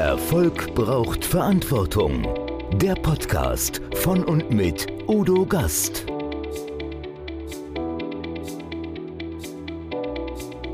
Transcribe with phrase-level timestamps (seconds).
[0.00, 2.26] Erfolg braucht Verantwortung.
[2.78, 6.06] Der Podcast von und mit Udo Gast.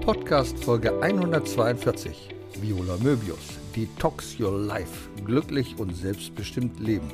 [0.02, 2.28] Podcast Folge 142.
[2.60, 3.58] Viola Möbius.
[3.74, 5.10] Detox Your Life.
[5.24, 7.10] Glücklich und selbstbestimmt leben.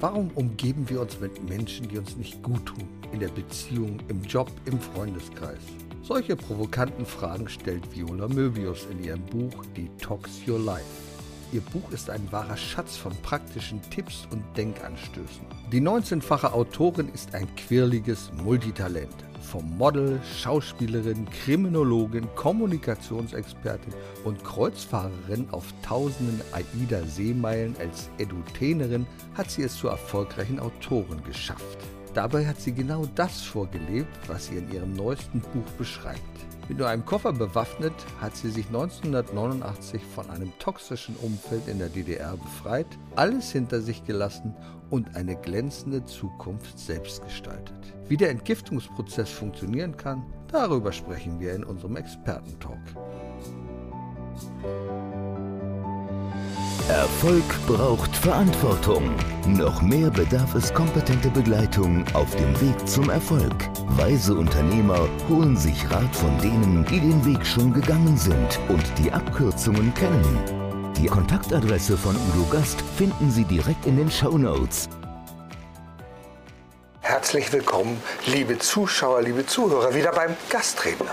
[0.00, 2.88] Warum umgeben wir uns mit Menschen, die uns nicht gut tun?
[3.12, 5.60] In der Beziehung, im Job, im Freundeskreis.
[6.02, 11.09] Solche provokanten Fragen stellt Viola Möbius in ihrem Buch Detox Your Life.
[11.52, 15.44] Ihr Buch ist ein wahrer Schatz von praktischen Tipps und Denkanstößen.
[15.72, 19.14] Die 19-fache Autorin ist ein quirliges Multitalent.
[19.40, 23.92] Vom Model, Schauspielerin, Kriminologin, Kommunikationsexpertin
[24.22, 29.04] und Kreuzfahrerin auf tausenden AIDA-Seemeilen als Edutenerin
[29.34, 31.78] hat sie es zur erfolgreichen Autorin geschafft.
[32.14, 36.20] Dabei hat sie genau das vorgelebt, was sie in ihrem neuesten Buch beschreibt.
[36.70, 41.88] Mit nur einem Koffer bewaffnet hat sie sich 1989 von einem toxischen Umfeld in der
[41.88, 44.54] DDR befreit, alles hinter sich gelassen
[44.88, 47.74] und eine glänzende Zukunft selbst gestaltet.
[48.06, 52.78] Wie der Entgiftungsprozess funktionieren kann, darüber sprechen wir in unserem Expertentalk.
[56.88, 59.14] Erfolg braucht Verantwortung.
[59.46, 63.54] Noch mehr bedarf es kompetente Begleitung auf dem Weg zum Erfolg.
[63.96, 69.12] Weise Unternehmer holen sich Rat von denen, die den Weg schon gegangen sind und die
[69.12, 70.38] Abkürzungen kennen.
[70.96, 74.88] Die Kontaktadresse von Udo Gast finden Sie direkt in den Show Notes.
[77.00, 81.10] Herzlich willkommen, liebe Zuschauer, liebe Zuhörer, wieder beim Gastredner.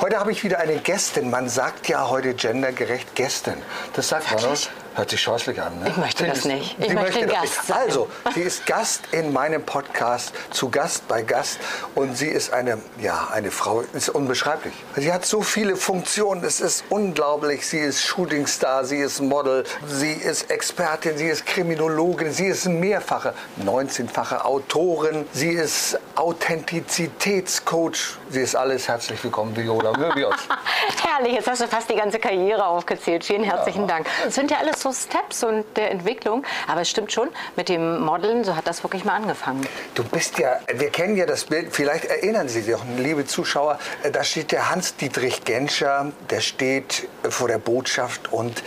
[0.00, 1.30] Heute habe ich wieder eine Gästin.
[1.30, 3.54] Man sagt ja heute gendergerecht Gästin.
[3.94, 4.70] Das sagt man, Wirklich?
[4.96, 5.88] Hört sich scheußlich an, ne?
[5.88, 6.76] Ich möchte das Findest- nicht.
[6.80, 7.76] Ich möchte das Gast sein.
[7.78, 11.58] Also, sie ist Gast in meinem Podcast, zu Gast bei Gast.
[11.94, 14.74] Und sie ist eine, ja, eine Frau, ist unbeschreiblich.
[14.96, 17.66] Sie hat so viele Funktionen, es ist unglaublich.
[17.66, 23.32] Sie ist Shootingstar, sie ist Model, sie ist Expertin, sie ist Kriminologin, sie ist mehrfache,
[23.64, 28.18] 19-fache Autorin, sie ist Authentizitätscoach.
[28.28, 28.88] Sie ist alles.
[28.88, 30.34] Herzlich willkommen, Viola Möbius.
[31.04, 33.24] Herrlich, jetzt hast du fast die ganze Karriere aufgezählt.
[33.24, 34.06] Vielen herzlichen Dank.
[34.26, 36.44] Es sind ja alles so Steps und der Entwicklung.
[36.66, 39.66] Aber es stimmt schon, mit dem Modeln, so hat das wirklich mal angefangen.
[39.94, 44.10] Du bist ja, wir kennen ja das Bild, vielleicht erinnern Sie sich liebe Zuschauer, äh,
[44.10, 48.62] da steht der Hans-Dietrich Genscher, der steht äh, vor der Botschaft und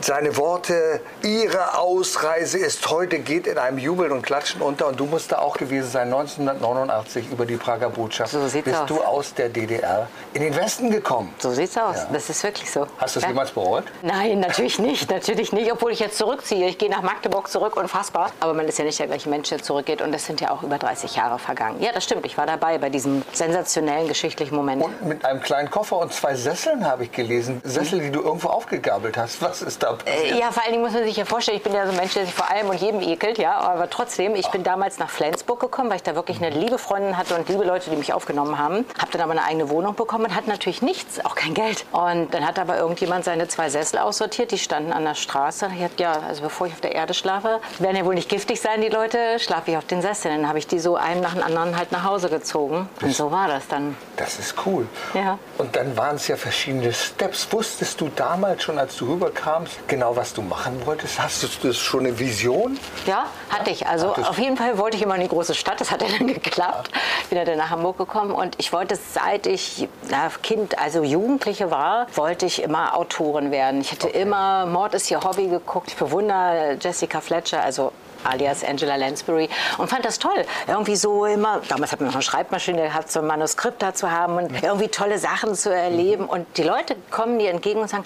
[0.00, 5.04] seine Worte, Ihre Ausreise ist heute, geht in einem Jubeln und Klatschen unter und du
[5.06, 8.32] musst da auch gewesen sein, 1989 über die Prager Botschaft.
[8.32, 8.88] So sieht's bist aus.
[8.88, 11.32] du aus der DDR in den Westen gekommen.
[11.38, 11.96] So sieht's aus.
[11.96, 12.08] Ja.
[12.12, 12.86] Das ist wirklich so.
[12.98, 13.28] Hast du es Ja.
[13.30, 13.84] jemals bereut?
[14.02, 15.10] Nein, natürlich nicht.
[15.10, 16.66] Natürlich nicht, obwohl ich jetzt zurückziehe.
[16.68, 18.30] Ich gehe nach Magdeburg zurück, unfassbar.
[18.40, 20.02] Aber man ist ja nicht der gleiche Mensch, der zurückgeht.
[20.02, 21.80] Und es sind ja auch über 30 Jahre vergangen.
[21.82, 22.24] Ja, das stimmt.
[22.26, 24.82] Ich war dabei bei diesem sensationellen geschichtlichen Moment.
[24.82, 27.60] Und mit einem kleinen Koffer und zwei Sesseln habe ich gelesen.
[27.64, 29.42] Sessel, die du irgendwo aufgegabelt hast.
[29.42, 30.32] Was ist da passiert?
[30.32, 31.96] Äh, Ja, vor allen Dingen muss man sich ja vorstellen, ich bin ja so ein
[31.96, 35.10] Mensch, der sich vor allem und jedem ekelt, ja, aber trotzdem, ich bin damals nach
[35.10, 38.12] Flensburg gekommen, weil ich da wirklich eine liebe Freundin hatte und liebe Leute, die mich
[38.12, 38.84] aufgenommen haben.
[38.98, 41.84] Habe dann aber eine eigene Wohnung bekommen und hatte natürlich nichts, auch kein Geld.
[41.92, 45.70] Und dann hat aber irgendjemand seine zwei Sessel aussortiert, die standen an der Straße.
[45.76, 48.60] Ich hatte, ja, also bevor ich auf der Erde schlafe, werden ja wohl nicht giftig
[48.60, 50.40] sein, die Leute, schlafe ich auf den Sesseln.
[50.42, 52.88] Dann habe ich die so einen nach dem anderen halt nach Hause gezogen.
[53.00, 53.96] Und so war das dann.
[54.16, 54.86] Das ist cool.
[55.14, 55.38] Ja.
[55.58, 57.48] Und dann waren es ja verschiedene Steps.
[57.52, 61.20] Wusstest du damals schon, als du rüberkamst, genau was du machen wolltest?
[61.20, 62.78] Hast du das schon eine Vision?
[63.06, 63.86] Ja, hatte ich.
[63.86, 65.80] Also Hattest auf jeden Fall wollte ich immer in die große Stadt.
[65.80, 66.90] Das hat ja dann geklappt.
[67.28, 71.70] Bin ja dann nach Hamburg gekommen und ich wollte, seit ich na, Kind, also Jugendliche
[71.70, 73.80] war, wollte ich immer Autorin werden.
[73.80, 75.88] Ich hatte immer Mord ist ihr Hobby geguckt.
[75.88, 77.92] Ich bewundere Jessica Fletcher, also
[78.24, 80.44] alias Angela Lansbury und fand das toll.
[80.66, 84.10] Irgendwie so immer, damals hat man noch eine Schreibmaschine gehabt, so ein Manuskript da zu
[84.10, 86.26] haben und irgendwie tolle Sachen zu erleben.
[86.26, 88.04] Und die Leute kommen dir entgegen und sagen,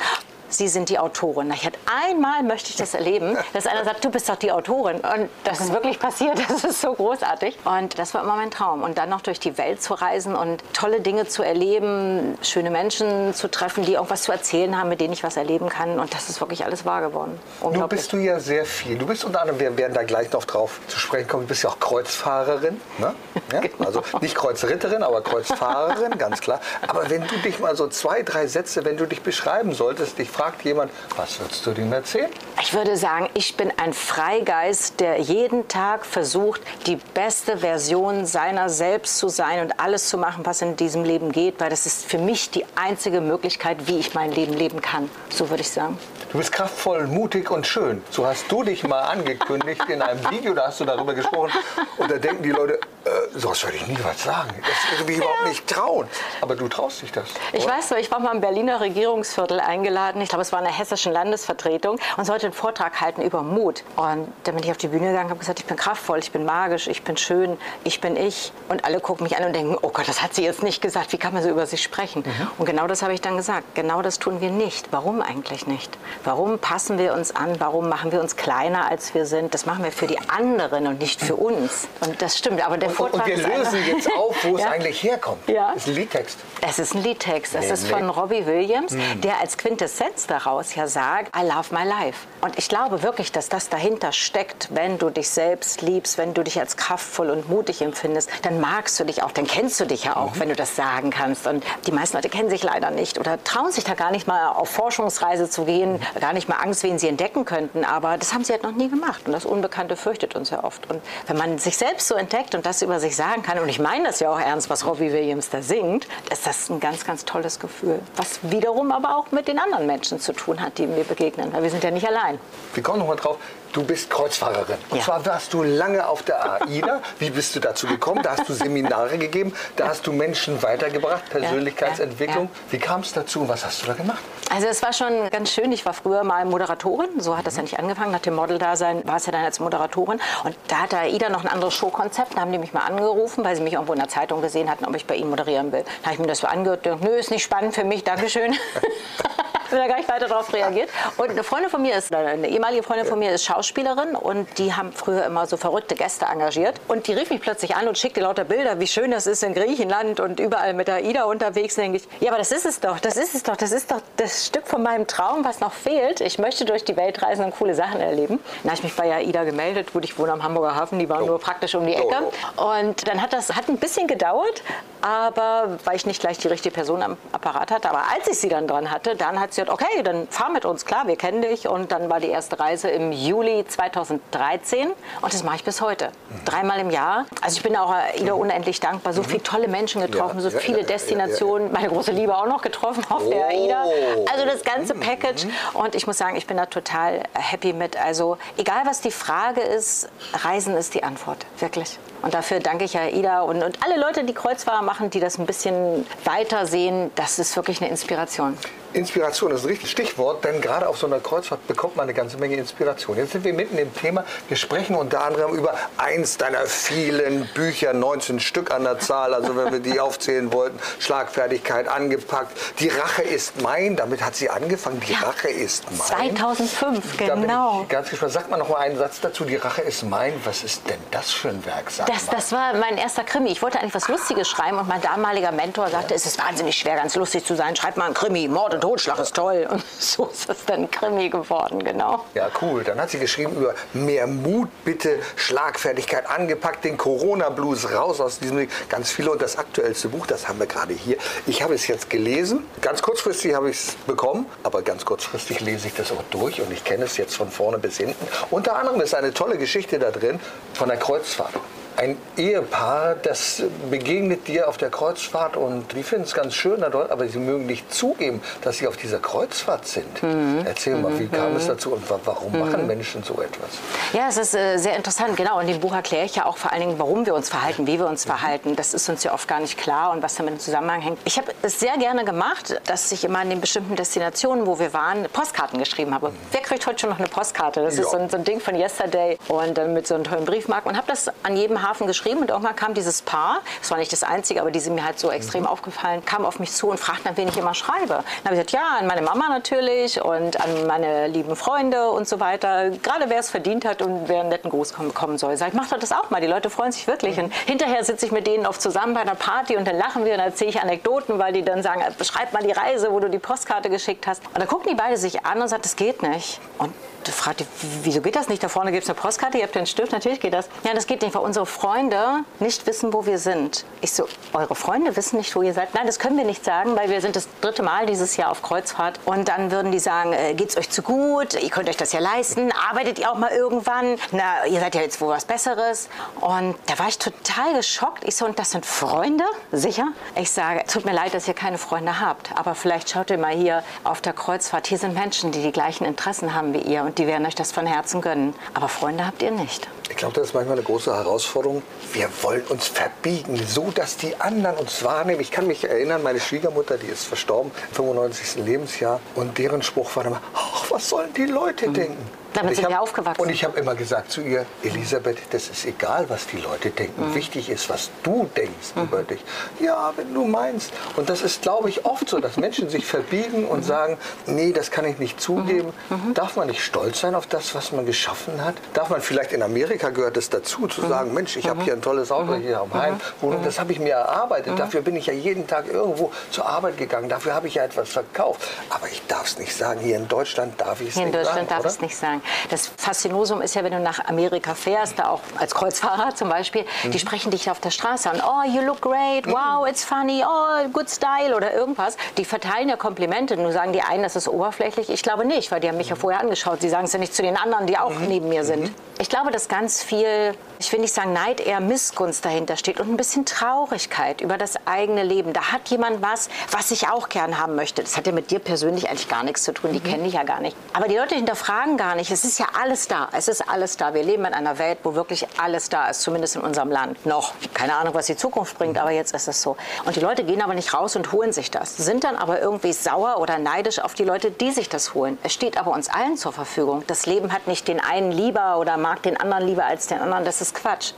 [0.49, 1.51] Sie sind die Autorin.
[1.53, 4.97] Ich hatte einmal möchte ich das erleben, dass einer sagt, du bist doch die Autorin.
[4.97, 6.39] Und das ist wirklich passiert.
[6.49, 7.59] Das ist so großartig.
[7.65, 8.83] Und das war immer mein Traum.
[8.83, 13.35] Und dann noch durch die Welt zu reisen und tolle Dinge zu erleben, schöne Menschen
[13.35, 15.99] zu treffen, die irgendwas zu erzählen haben, mit denen ich was erleben kann.
[15.99, 17.39] Und das ist wirklich alles wahr geworden.
[17.61, 18.01] Nun Unglaublich.
[18.01, 18.99] bist du ja sehr viel.
[18.99, 21.63] Du bist unter anderem, wir werden da gleich noch drauf zu sprechen kommen, du bist
[21.63, 22.81] ja auch Kreuzfahrerin.
[22.99, 23.15] Ne?
[23.53, 23.61] Ja?
[23.67, 23.87] Genau.
[23.87, 26.61] Also nicht Kreuzritterin, aber Kreuzfahrerin, ganz klar.
[26.87, 30.31] Aber wenn du dich mal so zwei, drei Sätze, wenn du dich beschreiben solltest, dich
[30.37, 32.31] fragt jemand, was würdest du dem erzählen?
[32.61, 38.69] Ich würde sagen, ich bin ein Freigeist, der jeden Tag versucht, die beste Version seiner
[38.69, 42.05] selbst zu sein und alles zu machen, was in diesem Leben geht, weil das ist
[42.05, 45.09] für mich die einzige Möglichkeit, wie ich mein Leben leben kann.
[45.31, 45.99] So würde ich sagen.
[46.33, 48.03] Du bist kraftvoll, mutig und schön.
[48.11, 51.53] So hast du dich mal angekündigt in einem Video, da hast du darüber gesprochen.
[51.99, 54.51] Und da denken die Leute, äh, sowas würde ich nie was sagen.
[54.61, 56.09] Das würde ich überhaupt nicht trauen.
[56.41, 57.29] Aber du traust dich das.
[57.53, 57.75] Ich oder?
[57.75, 60.21] weiß ich war mal im Berliner Regierungsviertel eingeladen.
[60.21, 63.85] ich glaube, es war in der hessischen Landesvertretung und sollte einen Vortrag halten über Mut.
[63.95, 66.33] Und dann bin ich auf die Bühne gegangen und habe gesagt, ich bin kraftvoll, ich
[66.33, 68.53] bin magisch, ich bin schön, ich bin ich.
[68.69, 71.13] Und alle gucken mich an und denken, oh Gott, das hat sie jetzt nicht gesagt,
[71.13, 72.25] wie kann man so über sich sprechen?
[72.27, 72.51] Mhm.
[72.59, 74.89] Und genau das habe ich dann gesagt, genau das tun wir nicht.
[74.91, 75.97] Warum eigentlich nicht?
[76.25, 77.59] Warum passen wir uns an?
[77.59, 79.55] Warum machen wir uns kleiner, als wir sind?
[79.55, 81.89] Das machen wir für die anderen und nicht für uns.
[82.01, 84.71] Und das stimmt, aber der und, Vortrag Und wir lösen jetzt auf, wo es ja.
[84.71, 85.49] eigentlich herkommt.
[85.49, 85.73] Ja.
[85.75, 86.39] Das ist ein Liedtext.
[86.61, 87.55] Es ist ein Liedtext.
[87.55, 89.21] Es ist von Robbie Williams, mhm.
[89.21, 92.27] der als Quintessenz daraus ja sagt, I love my life.
[92.41, 96.43] Und ich glaube wirklich, dass das dahinter steckt, wenn du dich selbst liebst, wenn du
[96.43, 100.05] dich als kraftvoll und mutig empfindest, dann magst du dich auch, dann kennst du dich
[100.05, 100.41] ja auch, mhm.
[100.41, 101.47] wenn du das sagen kannst.
[101.47, 104.49] Und die meisten Leute kennen sich leider nicht oder trauen sich da gar nicht mal
[104.49, 106.01] auf Forschungsreise zu gehen, mhm.
[106.21, 107.85] Gar nicht mal Angst, wen sie entdecken könnten.
[107.85, 109.23] Aber das haben sie halt noch nie gemacht.
[109.27, 110.91] Und das Unbekannte fürchtet uns ja oft.
[110.91, 113.79] Und wenn man sich selbst so entdeckt und das über sich sagen kann, und ich
[113.79, 117.25] meine das ja auch ernst, was Robbie Williams da singt, ist das ein ganz, ganz
[117.25, 118.01] tolles Gefühl.
[118.17, 121.53] Was wiederum aber auch mit den anderen Menschen zu tun hat, die mir begegnen.
[121.53, 122.39] Weil wir sind ja nicht allein.
[122.75, 123.39] Wir kommen noch mal drauf.
[123.73, 124.77] Du bist Kreuzfahrerin.
[124.91, 125.05] Und ja.
[125.05, 127.01] zwar warst du lange auf der AIDA.
[127.19, 128.23] Wie bist du dazu gekommen?
[128.23, 132.45] Da hast du Seminare gegeben, da hast du Menschen weitergebracht, Persönlichkeitsentwicklung.
[132.45, 134.23] Ja, ja, Wie kam es dazu und was hast du da gemacht?
[134.51, 135.73] Also es war schon ganz schön.
[135.73, 137.21] Ich war früher mal Moderatorin.
[137.21, 138.13] So hat das ja nicht angefangen.
[138.13, 140.21] Nach dem Model-Dasein war es ja dann als Moderatorin.
[140.45, 142.37] Und da hatte AIDA noch ein anderes Showkonzept.
[142.37, 144.85] Da haben die mich mal angerufen, weil sie mich irgendwo in der Zeitung gesehen hatten,
[144.85, 145.85] ob ich bei ihnen moderieren will.
[146.03, 146.87] Da habe ich mir das so angehört.
[146.87, 148.05] Nö, ist nicht spannend für mich.
[148.05, 148.55] Dankeschön.
[149.71, 150.89] bin da gar nicht weiter darauf reagiert.
[151.17, 154.75] Und eine Freundin von mir ist, eine ehemalige Freundin von mir ist Schauspielerin und die
[154.75, 156.81] haben früher immer so verrückte Gäste engagiert.
[156.89, 159.55] Und die rief mich plötzlich an und schickte lauter Bilder, wie schön das ist in
[159.55, 161.75] Griechenland und überall mit der Ida unterwegs.
[161.75, 164.01] Denke ich, ja, aber das ist es doch, das ist es doch, das ist doch
[164.17, 166.21] das Stück von meinem Traum, was noch fehlt.
[166.21, 168.39] Ich möchte durch die Welt reisen und coole Sachen erleben.
[168.63, 169.93] Dann habe ich mich bei AIDA gemeldet.
[169.93, 171.27] Gut, ich wohne am Hamburger Hafen, die waren oh.
[171.27, 172.17] nur praktisch um die Ecke.
[172.57, 172.79] Oh, oh.
[172.81, 174.63] Und dann hat das hat ein bisschen gedauert,
[175.01, 177.89] aber weil ich nicht gleich die richtige Person am Apparat hatte.
[177.89, 180.65] Aber als ich sie dann dran hatte, dann hat sie gesagt, okay, dann fahr mit
[180.65, 181.69] uns, klar, wir kennen dich.
[181.69, 184.89] Und dann war die erste Reise im Juli 2013
[185.23, 186.07] und das mache ich bis heute.
[186.07, 186.45] Mhm.
[186.45, 187.27] Dreimal im Jahr.
[187.41, 189.13] Also ich bin auch Ida unendlich dankbar.
[189.13, 189.27] So mhm.
[189.27, 191.73] viele tolle Menschen getroffen, ja, so viele ja, Destinationen.
[191.73, 193.31] Meine große Liebe auch noch getroffen auf oh.
[193.31, 193.85] der AIDA.
[194.33, 195.01] Also das ganze mhm.
[195.01, 195.47] Package.
[195.75, 197.97] Und ich muss sagen, ich bin da total happy mit.
[197.97, 200.09] Also egal, was die Frage ist,
[200.45, 201.47] Reisen ist die Antwort.
[201.59, 201.99] Wirklich.
[202.23, 205.39] Und dafür danke ich ja Ida und, und alle Leute, die Kreuzfahrer machen, die das
[205.39, 207.11] ein bisschen weiter sehen.
[207.15, 208.57] Das ist wirklich eine Inspiration.
[208.97, 212.39] Inspiration ist ein richtiges Stichwort, denn gerade auf so einer Kreuzfahrt bekommt man eine ganze
[212.39, 213.19] Menge Inspiration.
[213.19, 214.25] Jetzt sind wir mitten im Thema.
[214.49, 219.55] Wir sprechen unter anderem über eins deiner vielen Bücher, 19 Stück an der Zahl, also
[219.55, 220.79] wenn wir die aufzählen wollten.
[220.99, 222.57] Schlagfertigkeit angepackt.
[222.81, 225.01] Die Rache ist mein, damit hat sie angefangen.
[225.01, 225.19] Die ja.
[225.19, 226.35] Rache ist mein.
[226.35, 227.85] 2005, genau.
[227.89, 228.33] ganz gespannt.
[228.33, 229.45] Sag mal noch mal einen Satz dazu.
[229.45, 230.33] Die Rache ist mein.
[230.45, 231.91] Was ist denn das für ein Werk?
[231.91, 233.51] Sag das, das war mein erster Krimi.
[233.51, 236.95] Ich wollte eigentlich was Lustiges schreiben und mein damaliger Mentor sagte, es ist wahnsinnig schwer,
[236.95, 237.75] ganz lustig zu sein.
[237.75, 238.49] Schreib mal einen Krimi.
[238.49, 239.67] Mord und Totschlag ist toll.
[239.71, 242.25] Und so ist es dann Krimi geworden, genau.
[242.35, 242.85] Ja, cool.
[242.85, 248.69] Dann hat sie geschrieben über mehr Mut, bitte, Schlagfertigkeit angepackt, den Corona-Blues raus aus diesem.
[248.89, 251.17] Ganz viele und das aktuellste Buch, das haben wir gerade hier.
[251.47, 252.65] Ich habe es jetzt gelesen.
[252.81, 256.73] Ganz kurzfristig habe ich es bekommen, aber ganz kurzfristig lese ich das auch durch und
[256.73, 258.27] ich kenne es jetzt von vorne bis hinten.
[258.51, 260.41] Unter anderem ist eine tolle Geschichte da drin
[260.75, 261.55] von der Kreuzfahrt
[261.97, 267.29] ein Ehepaar, das begegnet dir auf der Kreuzfahrt und die finden es ganz schön aber
[267.29, 270.23] sie mögen nicht zugeben, dass sie auf dieser Kreuzfahrt sind.
[270.23, 270.63] Mhm.
[270.65, 271.57] Erzähl mal, wie kam mhm.
[271.57, 272.61] es dazu und warum mhm.
[272.61, 273.71] machen Menschen so etwas?
[274.13, 275.59] Ja, es ist äh, sehr interessant, genau.
[275.59, 277.99] Und im Buch erkläre ich ja auch vor allen Dingen, warum wir uns verhalten, wie
[277.99, 278.31] wir uns mhm.
[278.31, 278.77] verhalten.
[278.77, 281.19] Das ist uns ja oft gar nicht klar und was damit im Zusammenhang hängt.
[281.25, 284.93] Ich habe es sehr gerne gemacht, dass ich immer an den bestimmten Destinationen, wo wir
[284.93, 286.31] waren, Postkarten geschrieben habe.
[286.31, 286.37] Mhm.
[286.53, 287.83] Wer kriegt heute schon noch eine Postkarte?
[287.83, 288.03] Das ja.
[288.03, 290.91] ist so ein, so ein, Ding von Yesterday und dann mit so einem tollen Briefmarken
[290.91, 294.13] und habe das an jedem Hafen geschrieben und irgendwann kam dieses Paar, das war nicht
[294.13, 295.69] das einzige, aber die sind mir halt so extrem mhm.
[295.69, 298.07] aufgefallen, kam auf mich zu und fragten, an wen ich immer schreibe.
[298.09, 302.29] Dann habe ich gesagt, ja, an meine Mama natürlich und an meine lieben Freunde und
[302.29, 302.91] so weiter.
[302.91, 305.57] Gerade wer es verdient hat und wer einen netten Gruß bekommen soll.
[305.57, 306.41] Sag ich, mach doch das auch mal.
[306.41, 307.37] Die Leute freuen sich wirklich.
[307.37, 307.45] Mhm.
[307.45, 310.35] Und hinterher sitze ich mit denen oft zusammen bei einer Party und dann lachen wir
[310.35, 313.39] und erzähle ich Anekdoten, weil die dann sagen, beschreib mal die Reise, wo du die
[313.39, 314.45] Postkarte geschickt hast.
[314.49, 316.61] Und dann gucken die beide sich an und sagen, das geht nicht.
[316.79, 316.93] Und
[317.33, 317.67] fragte,
[318.03, 318.63] wieso geht das nicht?
[318.63, 320.69] Da vorne gibt es eine Postkarte, ihr habt den Stift, natürlich geht das.
[320.85, 323.85] Ja, das geht nicht, weil unsere Freunde nicht wissen, wo wir sind.
[324.01, 325.95] Ich so, eure Freunde wissen nicht, wo ihr seid?
[325.95, 328.63] Nein, das können wir nicht sagen, weil wir sind das dritte Mal dieses Jahr auf
[328.63, 329.21] Kreuzfahrt.
[329.25, 331.61] Und dann würden die sagen, äh, geht's euch zu gut?
[331.61, 332.73] Ihr könnt euch das ja leisten.
[332.91, 334.17] Arbeitet ihr auch mal irgendwann?
[334.33, 336.09] Na, ihr seid ja jetzt wohl was Besseres.
[336.41, 338.25] Und da war ich total geschockt.
[338.25, 339.45] Ich so, und das sind Freunde?
[339.73, 340.09] Sicher?
[340.37, 342.51] Ich sage, tut mir leid, dass ihr keine Freunde habt.
[342.57, 344.87] Aber vielleicht schaut ihr mal hier auf der Kreuzfahrt.
[344.87, 347.03] Hier sind Menschen, die die gleichen Interessen haben wie ihr.
[347.03, 348.55] Und die werden euch das von Herzen gönnen.
[348.75, 349.89] Aber Freunde habt ihr nicht.
[350.09, 351.83] Ich glaube, das ist manchmal eine große Herausforderung.
[352.13, 355.41] Wir wollen uns verbiegen, so dass die anderen uns wahrnehmen.
[355.41, 358.65] Ich kann mich erinnern, meine Schwiegermutter, die ist verstorben, 95.
[358.65, 361.95] Lebensjahr, und deren Spruch war immer, ach, was sollen die Leute mhm.
[361.95, 362.31] denken?
[362.57, 363.41] Damit sind hab, wir aufgewachsen.
[363.41, 367.31] Und ich habe immer gesagt zu ihr, Elisabeth, das ist egal, was die Leute denken.
[367.31, 367.35] Mhm.
[367.35, 369.03] Wichtig ist, was du denkst mhm.
[369.03, 369.45] über dich.
[369.79, 370.93] Ja, wenn du meinst.
[371.17, 373.85] Und das ist, glaube ich, oft so, dass Menschen sich verbiegen und mhm.
[373.85, 375.93] sagen, nee, das kann ich nicht zugeben.
[376.09, 376.29] Mhm.
[376.29, 376.35] Mhm.
[376.35, 378.75] Darf man nicht stolz sein auf das, was man geschaffen hat?
[378.95, 382.03] Darf man vielleicht in Amerika gehört es dazu, zu sagen, Mensch, ich habe hier ein
[382.03, 383.21] tolles Auto hier am Heim.
[383.43, 384.79] Und das habe ich mir erarbeitet.
[384.79, 387.29] Dafür bin ich ja jeden Tag irgendwo zur Arbeit gegangen.
[387.29, 388.67] Dafür habe ich ja etwas verkauft.
[388.89, 390.01] Aber ich darf es nicht sagen.
[390.01, 391.31] Hier in Deutschland darf ich es nicht sagen.
[391.31, 392.43] Hier in Deutschland darf ich es nicht sagen.
[392.71, 396.85] Das Faszinosum ist ja, wenn du nach Amerika fährst, da auch als Kreuzfahrer zum Beispiel,
[397.05, 397.11] mhm.
[397.11, 398.43] die sprechen dich auf der Straße an.
[398.47, 399.47] Oh, you look great.
[399.47, 399.53] Mhm.
[399.53, 400.45] Wow, it's funny.
[400.47, 402.17] Oh, good style oder irgendwas.
[402.37, 403.57] Die verteilen ja Komplimente.
[403.57, 405.11] Nur sagen die einen, das ist oberflächlich.
[405.11, 406.81] Ich glaube nicht, weil die haben mich ja vorher angeschaut.
[406.81, 408.27] Sie sagen es ja nicht zu den anderen, die auch mhm.
[408.29, 408.91] neben mir sind.
[409.19, 413.09] Ich glaube, dass ganz viel, ich will nicht sagen Neid, eher Missgunst dahinter steht und
[413.09, 415.55] ein bisschen Traurigkeit über das eigene Leben.
[415.55, 418.03] Da hat jemand was, was ich auch gern haben möchte.
[418.03, 419.95] Das hat ja mit dir persönlich eigentlich gar nichts zu tun.
[419.95, 420.05] Die mhm.
[420.05, 420.77] kenne ich ja gar nicht.
[420.93, 422.31] Aber die Leute hinterfragen gar nicht.
[422.31, 423.31] Es ist ja alles da.
[423.33, 424.13] Es ist alles da.
[424.13, 427.25] Wir leben in einer Welt, wo wirklich alles da ist, zumindest in unserem Land.
[427.25, 427.55] Noch.
[427.73, 429.79] Keine Ahnung, was die Zukunft bringt, aber jetzt ist es so.
[430.05, 431.97] Und die Leute gehen aber nicht raus und holen sich das.
[431.97, 435.39] Sind dann aber irgendwie sauer oder neidisch auf die Leute, die sich das holen.
[435.43, 437.03] Es steht aber uns allen zur Verfügung.
[437.07, 440.45] Das Leben hat nicht den einen lieber oder mag den anderen lieber als den anderen.
[440.45, 441.13] Das ist Quatsch.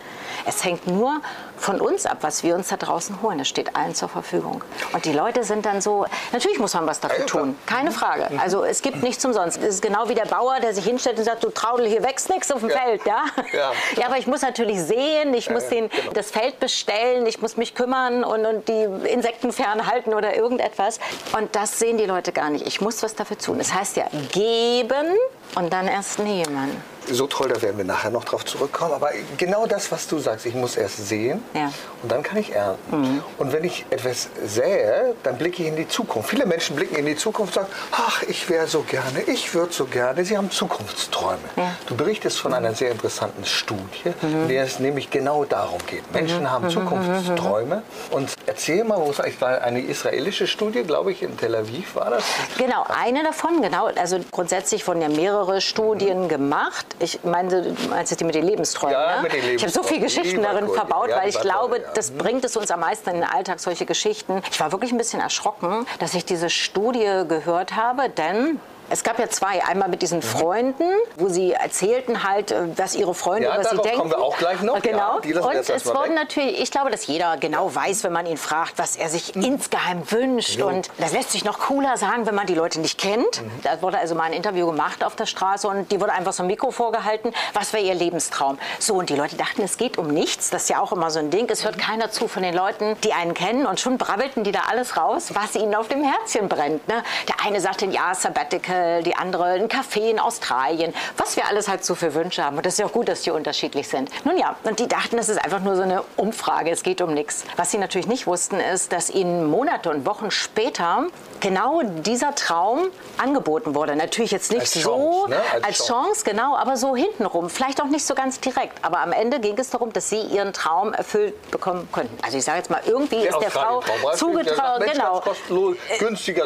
[0.45, 1.23] Es hängt nur
[1.59, 3.39] von uns ab, was wir uns da draußen holen.
[3.39, 4.65] Das steht allen zur Verfügung.
[4.93, 8.29] Und die Leute sind dann so, natürlich muss man was dafür tun, keine Frage.
[8.41, 9.59] Also es gibt nichts umsonst.
[9.59, 12.31] Es ist genau wie der Bauer, der sich hinstellt und sagt, du Traudel, hier wächst
[12.31, 12.79] nichts auf dem ja.
[12.79, 13.07] Feld.
[13.07, 13.25] Ja?
[13.53, 13.73] Ja.
[13.97, 16.13] ja, aber ich muss natürlich sehen, ich muss den, genau.
[16.13, 21.01] das Feld bestellen, ich muss mich kümmern und, und die Insekten fernhalten oder irgendetwas.
[21.37, 22.67] Und das sehen die Leute gar nicht.
[22.67, 23.59] Ich muss was dafür tun.
[23.59, 25.17] Das heißt ja, geben
[25.55, 28.93] und dann erst nehmen so toll, da werden wir nachher noch drauf zurückkommen.
[28.93, 31.73] Aber genau das, was du sagst, ich muss erst sehen ja.
[32.03, 33.01] und dann kann ich ernten.
[33.01, 33.23] Mhm.
[33.39, 36.31] Und wenn ich etwas sähe, dann blicke ich in die Zukunft.
[36.31, 39.73] Viele Menschen blicken in die Zukunft und sagen, ach, ich wäre so gerne, ich würde
[39.73, 40.25] so gerne.
[40.25, 41.39] Sie haben Zukunftsträume.
[41.57, 41.73] Ja.
[41.87, 44.43] Du berichtest von einer sehr interessanten Studie, mhm.
[44.43, 46.13] in der es nämlich genau darum geht.
[46.13, 46.51] Menschen mhm.
[46.51, 46.71] haben mhm.
[46.71, 47.83] Zukunftsträume.
[48.11, 51.95] Und erzähl mal, wo es eigentlich war, eine israelische Studie, glaube ich, in Tel Aviv
[51.95, 52.25] war das?
[52.59, 53.87] Genau, eine davon, genau.
[53.97, 58.95] Also grundsätzlich wurden ja mehrere Studien gemacht ich meine, du meinst die mit den Lebensträumen,
[58.95, 59.23] ja, ne?
[59.23, 59.57] mit den Lebensträumen.
[59.57, 61.93] Ich habe so viele Geschichten darin verbaut, ja, weil ich glaube, toll, ja.
[61.95, 62.19] das mhm.
[62.19, 64.43] bringt es uns am meisten in den Alltag, solche Geschichten.
[64.51, 69.19] Ich war wirklich ein bisschen erschrocken, dass ich diese Studie gehört habe, denn es gab
[69.19, 69.63] ja zwei.
[69.65, 70.23] Einmal mit diesen mhm.
[70.23, 70.85] Freunden,
[71.17, 73.99] wo sie erzählten halt, äh, was ihre Freunde ja, über sie denken.
[73.99, 74.81] kommen wir auch gleich noch.
[74.83, 75.21] Genau.
[75.25, 78.75] Ja, und es wurden natürlich, ich glaube, dass jeder genau weiß, wenn man ihn fragt,
[78.77, 79.43] was er sich mhm.
[79.43, 80.59] insgeheim wünscht.
[80.59, 80.69] Jo.
[80.69, 83.43] Und das lässt sich noch cooler sagen, wenn man die Leute nicht kennt.
[83.43, 83.51] Mhm.
[83.63, 86.43] Da wurde also mal ein Interview gemacht auf der Straße und die wurde einfach so
[86.43, 87.33] ein Mikro vorgehalten.
[87.53, 88.59] Was wäre ihr Lebenstraum?
[88.79, 90.51] So, und die Leute dachten, es geht um nichts.
[90.51, 91.49] Das ist ja auch immer so ein Ding.
[91.51, 91.81] Es hört mhm.
[91.81, 93.67] keiner zu von den Leuten, die einen kennen.
[93.67, 96.87] Und schon brabbelten die da alles raus, was ihnen auf dem Herzchen brennt.
[96.89, 97.03] Ne?
[97.29, 101.85] Der eine sagte, ja, Sabbatical Die andere ein Café in Australien, was wir alles halt
[101.85, 102.57] so für Wünsche haben.
[102.57, 104.11] Und das ist ja auch gut, dass die unterschiedlich sind.
[104.25, 107.15] Nun ja, und die dachten, das ist einfach nur so eine Umfrage, es geht um
[107.15, 107.45] nichts.
[107.57, 111.07] Was sie natürlich nicht wussten, ist, dass ihnen Monate und Wochen später
[111.41, 113.95] genau dieser Traum angeboten wurde.
[113.97, 115.37] Natürlich jetzt nicht als so Chance, ne?
[115.55, 115.99] als, als Chance.
[115.99, 117.51] Chance, genau, aber so hintenrum.
[117.51, 118.85] Vielleicht auch nicht so ganz direkt.
[118.85, 122.17] Aber am Ende ging es darum, dass sie ihren Traum erfüllt bekommen könnten.
[122.23, 123.83] Also ich sage jetzt mal, irgendwie der ist der Frau
[124.15, 125.21] zugetraut, genau.
[125.21, 125.77] Kostenlos,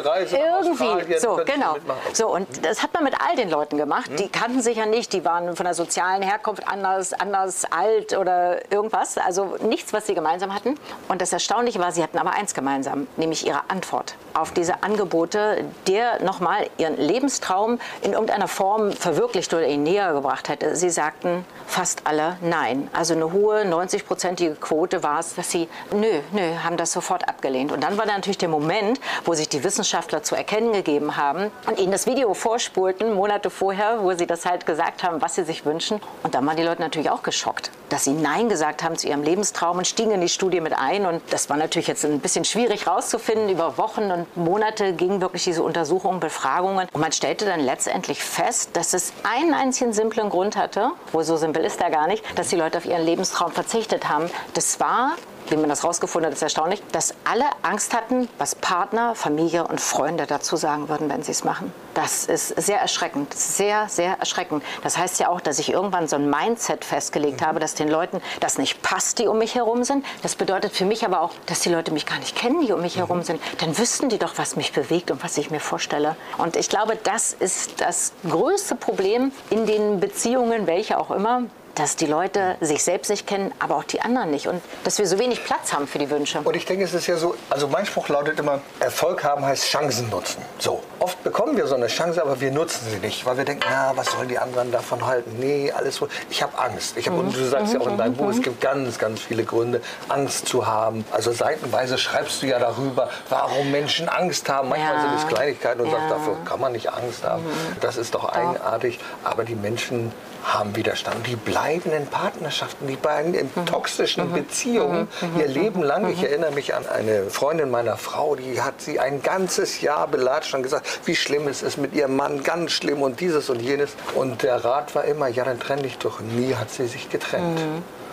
[0.05, 1.75] Reise irgendwie, so, genau.
[2.13, 4.11] So, und das hat man mit all den Leuten gemacht.
[4.19, 8.71] Die kannten sich ja nicht, die waren von der sozialen Herkunft anders, anders alt oder
[8.71, 9.17] irgendwas.
[9.17, 10.75] Also nichts, was sie gemeinsam hatten.
[11.07, 15.63] Und das Erstaunliche war, sie hatten aber eins gemeinsam, nämlich ihre Antwort auf diese Angebote,
[15.87, 20.75] der nochmal ihren Lebenstraum in irgendeiner Form verwirklicht oder ihnen näher gebracht hätte.
[20.75, 22.89] Sie sagten fast alle nein.
[22.93, 27.71] Also eine hohe 90-prozentige Quote war es, dass sie nö, nö, haben das sofort abgelehnt.
[27.71, 31.51] Und dann war da natürlich der Moment, wo sich die Wissenschaftler zu erkennen gegeben haben
[31.67, 35.43] und ihnen das Video vorspulten, Monate vorher, wo sie das halt gesagt haben, was sie
[35.43, 36.01] sich wünschen.
[36.23, 39.23] Und dann waren die Leute natürlich auch geschockt, dass sie Nein gesagt haben zu ihrem
[39.23, 41.05] Lebenstraum und stiegen in die Studie mit ein.
[41.05, 43.49] Und das war natürlich jetzt ein bisschen schwierig rauszufinden.
[43.49, 46.87] Über Wochen und Monate gingen wirklich diese Untersuchungen, Befragungen.
[46.91, 51.37] Und man stellte dann letztendlich fest, dass es einen einzigen simplen Grund hatte, wo so
[51.37, 54.29] simpel ist er gar nicht, dass die Leute auf ihren Lebenstraum verzichtet haben.
[54.53, 55.15] Das war
[55.49, 59.81] wie man das rausgefunden hat, ist erstaunlich, dass alle Angst hatten, was Partner, Familie und
[59.81, 61.73] Freunde dazu sagen würden, wenn sie es machen.
[61.93, 64.63] Das ist sehr erschreckend, sehr, sehr erschreckend.
[64.81, 68.21] Das heißt ja auch, dass ich irgendwann so ein Mindset festgelegt habe, dass den Leuten
[68.39, 70.05] das nicht passt, die um mich herum sind.
[70.23, 72.81] Das bedeutet für mich aber auch, dass die Leute mich gar nicht kennen, die um
[72.81, 73.41] mich herum sind.
[73.59, 76.15] Dann wüssten die doch, was mich bewegt und was ich mir vorstelle.
[76.37, 81.43] Und ich glaube, das ist das größte Problem in den Beziehungen, welche auch immer,
[81.75, 84.47] dass die Leute sich selbst nicht kennen, aber auch die anderen nicht.
[84.47, 86.39] Und dass wir so wenig Platz haben für die Wünsche.
[86.43, 89.65] Und ich denke, es ist ja so, also mein Spruch lautet immer, Erfolg haben heißt
[89.65, 90.41] Chancen nutzen.
[90.59, 93.65] So, oft bekommen wir so eine Chance, aber wir nutzen sie nicht, weil wir denken,
[93.69, 95.35] na, was sollen die anderen davon halten?
[95.39, 96.07] Nee, alles so.
[96.29, 96.97] Ich habe Angst.
[96.97, 99.43] Ich hab, Und du sagst ja auch in deinem Buch, es gibt ganz, ganz viele
[99.43, 101.05] Gründe, Angst zu haben.
[101.11, 104.69] Also seitenweise schreibst du ja darüber, warum Menschen Angst haben.
[104.69, 105.01] Manchmal ja.
[105.01, 105.93] sind es Kleinigkeiten und ja.
[105.93, 107.43] sagst, dafür kann man nicht Angst haben.
[107.43, 107.77] Mhm.
[107.81, 108.99] Das ist doch eigenartig.
[109.23, 110.11] Aber die Menschen
[110.43, 111.25] haben Widerstand.
[111.27, 113.65] Die bleiben in Partnerschaften, die bleiben in mhm.
[113.65, 114.33] toxischen mhm.
[114.33, 115.39] Beziehungen mhm.
[115.39, 116.11] ihr Leben lang.
[116.11, 120.53] Ich erinnere mich an eine Freundin meiner Frau, die hat sie ein ganzes Jahr belatscht
[120.53, 123.95] und gesagt, wie schlimm es ist mit ihrem Mann, ganz schlimm und dieses und jenes.
[124.15, 126.19] Und der Rat war immer, ja, dann trenn dich doch.
[126.19, 127.59] Nie hat sie sich getrennt.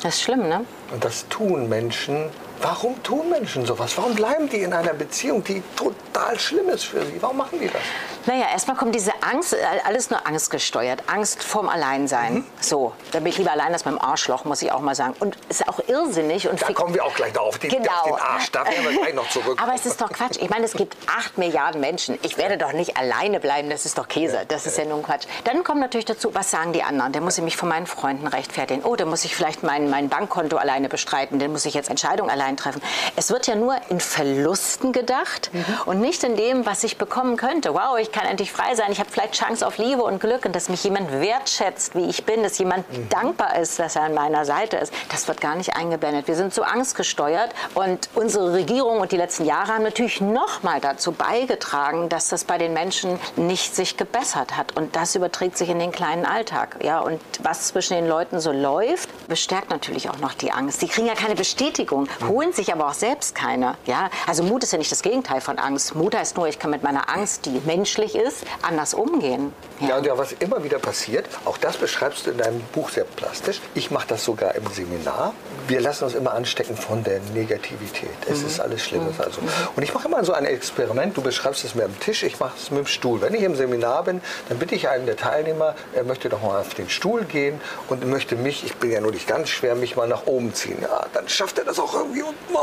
[0.02, 0.64] Das ist schlimm, ne?
[0.92, 2.30] Und das tun Menschen,
[2.62, 3.96] Warum tun Menschen sowas?
[3.96, 7.16] Warum bleiben die in einer Beziehung, die total schlimm ist für sie?
[7.20, 7.80] Warum machen die das?
[8.26, 11.04] Naja, erstmal kommt diese Angst, alles nur angstgesteuert.
[11.06, 12.34] Angst vorm Alleinsein.
[12.34, 12.44] Mhm.
[12.60, 15.14] So, da bin ich lieber allein als beim Arschloch, muss ich auch mal sagen.
[15.20, 16.48] Und es ist auch irrsinnig.
[16.48, 17.90] Und da kommen wir auch gleich darauf, genau.
[17.92, 18.50] auf den Arsch.
[18.50, 19.60] Da werden wir gleich noch zurück.
[19.62, 20.36] Aber es ist doch Quatsch.
[20.40, 22.18] Ich meine, es gibt acht Milliarden Menschen.
[22.22, 23.70] Ich werde doch nicht alleine bleiben.
[23.70, 24.44] Das ist doch Käse.
[24.48, 25.26] Das ist ja nun Quatsch.
[25.44, 27.12] Dann kommt natürlich dazu, was sagen die anderen?
[27.12, 28.82] Dann muss ich mich von meinen Freunden rechtfertigen.
[28.84, 31.38] Oh, dann muss ich vielleicht mein, mein Bankkonto alleine bestreiten.
[31.38, 32.82] Dann muss ich jetzt Entscheidungen allein treffen.
[33.16, 35.64] Es wird ja nur in Verlusten gedacht mhm.
[35.86, 37.74] und nicht in dem, was ich bekommen könnte.
[37.74, 38.92] Wow, ich kann endlich frei sein.
[38.92, 42.24] Ich habe vielleicht Chance auf Liebe und Glück und dass mich jemand wertschätzt, wie ich
[42.24, 43.08] bin, dass jemand mhm.
[43.08, 44.92] dankbar ist, dass er an meiner Seite ist.
[45.10, 46.28] Das wird gar nicht eingeblendet.
[46.28, 50.80] Wir sind so angstgesteuert und unsere Regierung und die letzten Jahre haben natürlich noch mal
[50.80, 55.68] dazu beigetragen, dass das bei den Menschen nicht sich gebessert hat und das überträgt sich
[55.68, 56.78] in den kleinen Alltag.
[56.82, 60.82] Ja, und was zwischen den Leuten so läuft, bestärkt natürlich auch noch die Angst.
[60.82, 62.28] Die kriegen ja keine Bestätigung, mhm.
[62.28, 63.76] holen sich aber auch selbst keine.
[63.86, 64.10] Ja?
[64.26, 65.94] Also Mut ist ja nicht das Gegenteil von Angst.
[65.94, 67.60] Mut heißt nur, ich kann mit meiner Angst, die
[68.00, 69.52] menschlich ist, anders umgehen.
[69.80, 72.90] Ja, ja und ja, was immer wieder passiert, auch das beschreibst du in deinem Buch
[72.90, 73.60] sehr plastisch.
[73.74, 75.34] Ich mache das sogar im Seminar.
[75.68, 78.10] Wir lassen uns immer anstecken von der Negativität.
[78.28, 78.46] Es mhm.
[78.46, 79.18] ist alles Schlimmes.
[79.18, 79.24] Mhm.
[79.24, 79.40] Also.
[79.76, 81.16] Und ich mache immer so ein Experiment.
[81.16, 83.20] Du beschreibst es mir am Tisch, ich mache es mit dem Stuhl.
[83.20, 86.60] Wenn ich im Seminar bin, dann bitte ich einen der Teilnehmer, er möchte doch mal
[86.60, 89.96] auf den Stuhl gehen und möchte mich, ich bin ja nur nicht ganz schwer, mich
[89.96, 90.78] mal nach oben ziehen.
[90.82, 92.58] Ja, dann schafft er das auch irgendwie und oh,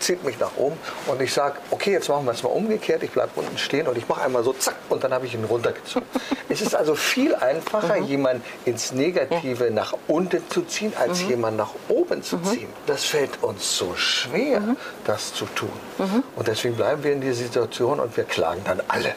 [0.00, 3.10] zieht mich nach oben und ich sage, okay, jetzt machen wir es mal umgekehrt, ich
[3.10, 6.08] bleibe unten stehen und ich mache einmal so zack und dann habe ich ihn runtergezogen.
[6.48, 8.06] es ist also viel einfacher, mhm.
[8.06, 9.70] jemanden ins Negative ja.
[9.70, 11.30] nach unten zu ziehen, als mhm.
[11.30, 12.44] jemanden nach oben zu mhm.
[12.44, 12.68] ziehen.
[12.86, 14.76] Das fällt uns so schwer, mhm.
[15.04, 15.72] das zu tun.
[15.98, 16.22] Mhm.
[16.36, 19.14] Und deswegen bleiben wir in dieser Situation und wir klagen dann alle.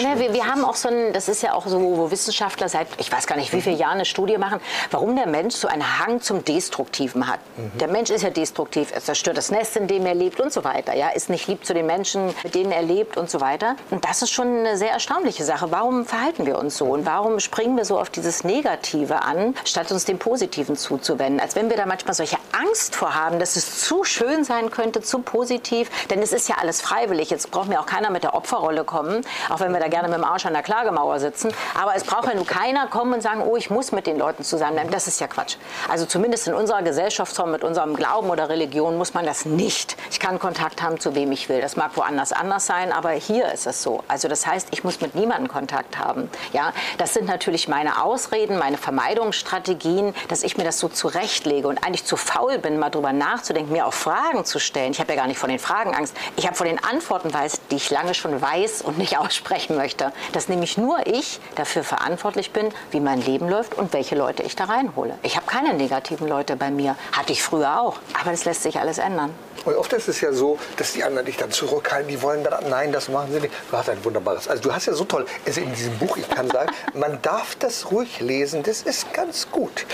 [0.00, 2.86] Ja, wir, wir haben auch so ein, das ist ja auch so, wo Wissenschaftler seit,
[2.98, 5.98] ich weiß gar nicht, wie viele Jahren eine Studie machen, warum der Mensch so einen
[5.98, 7.40] Hang zum Destruktiven hat.
[7.80, 10.64] Der Mensch ist ja destruktiv, er zerstört das Nest, in dem er lebt und so
[10.64, 10.94] weiter.
[10.94, 13.76] Ja, ist nicht lieb zu den Menschen, mit denen er lebt und so weiter.
[13.90, 15.70] Und das ist schon eine sehr erstaunliche Sache.
[15.70, 19.90] Warum verhalten wir uns so und warum springen wir so auf dieses Negative an, statt
[19.92, 21.40] uns dem Positiven zuzuwenden?
[21.40, 25.00] Als wenn wir da manchmal solche Angst vor haben, dass es zu schön sein könnte,
[25.00, 25.90] zu positiv.
[26.08, 27.30] Denn es ist ja alles freiwillig.
[27.30, 30.16] Jetzt braucht mir auch keiner mit der Opferrolle kommen, auch wenn wir da gerne mit
[30.16, 31.52] dem Arsch an der Klagemauer sitzen.
[31.80, 34.44] Aber es braucht ja nur keiner kommen und sagen, oh, ich muss mit den Leuten
[34.44, 34.92] zusammenbleiben.
[34.92, 35.56] Das ist ja Quatsch.
[35.88, 39.96] Also zumindest in unserer Gesellschaftsform, mit unserem Glauben oder Religion muss man das nicht.
[40.10, 41.60] Ich kann Kontakt haben, zu wem ich will.
[41.60, 44.02] Das mag woanders anders sein, aber hier ist es so.
[44.08, 46.28] Also das heißt, ich muss mit niemandem Kontakt haben.
[46.52, 51.84] Ja, das sind natürlich meine Ausreden, meine Vermeidungsstrategien, dass ich mir das so zurechtlege und
[51.84, 54.90] eigentlich zu faul bin, mal drüber nachzudenken, mir auch Fragen zu stellen.
[54.90, 56.16] Ich habe ja gar nicht vor den Fragen Angst.
[56.36, 60.12] Ich habe vor den Antworten weiß, die ich lange schon weiß und nicht aussprechen möchte.
[60.32, 64.56] Dass nämlich nur ich dafür verantwortlich bin, wie mein Leben läuft und welche Leute ich
[64.56, 65.16] da reinhole.
[65.22, 66.96] Ich habe keine negativen Leute bei mir.
[67.12, 67.98] Hatte ich früher auch.
[68.20, 69.32] Aber das lässt sich alles ändern.
[69.64, 72.68] Und oft ist es ja so, dass die anderen dich dann zurückhalten, die wollen dann,
[72.68, 73.54] nein, das machen sie nicht.
[73.70, 76.28] Du hast ein wunderbares, also du hast ja so toll, also in diesem Buch, ich
[76.28, 79.86] kann sagen, man darf das ruhig lesen, das ist ganz gut.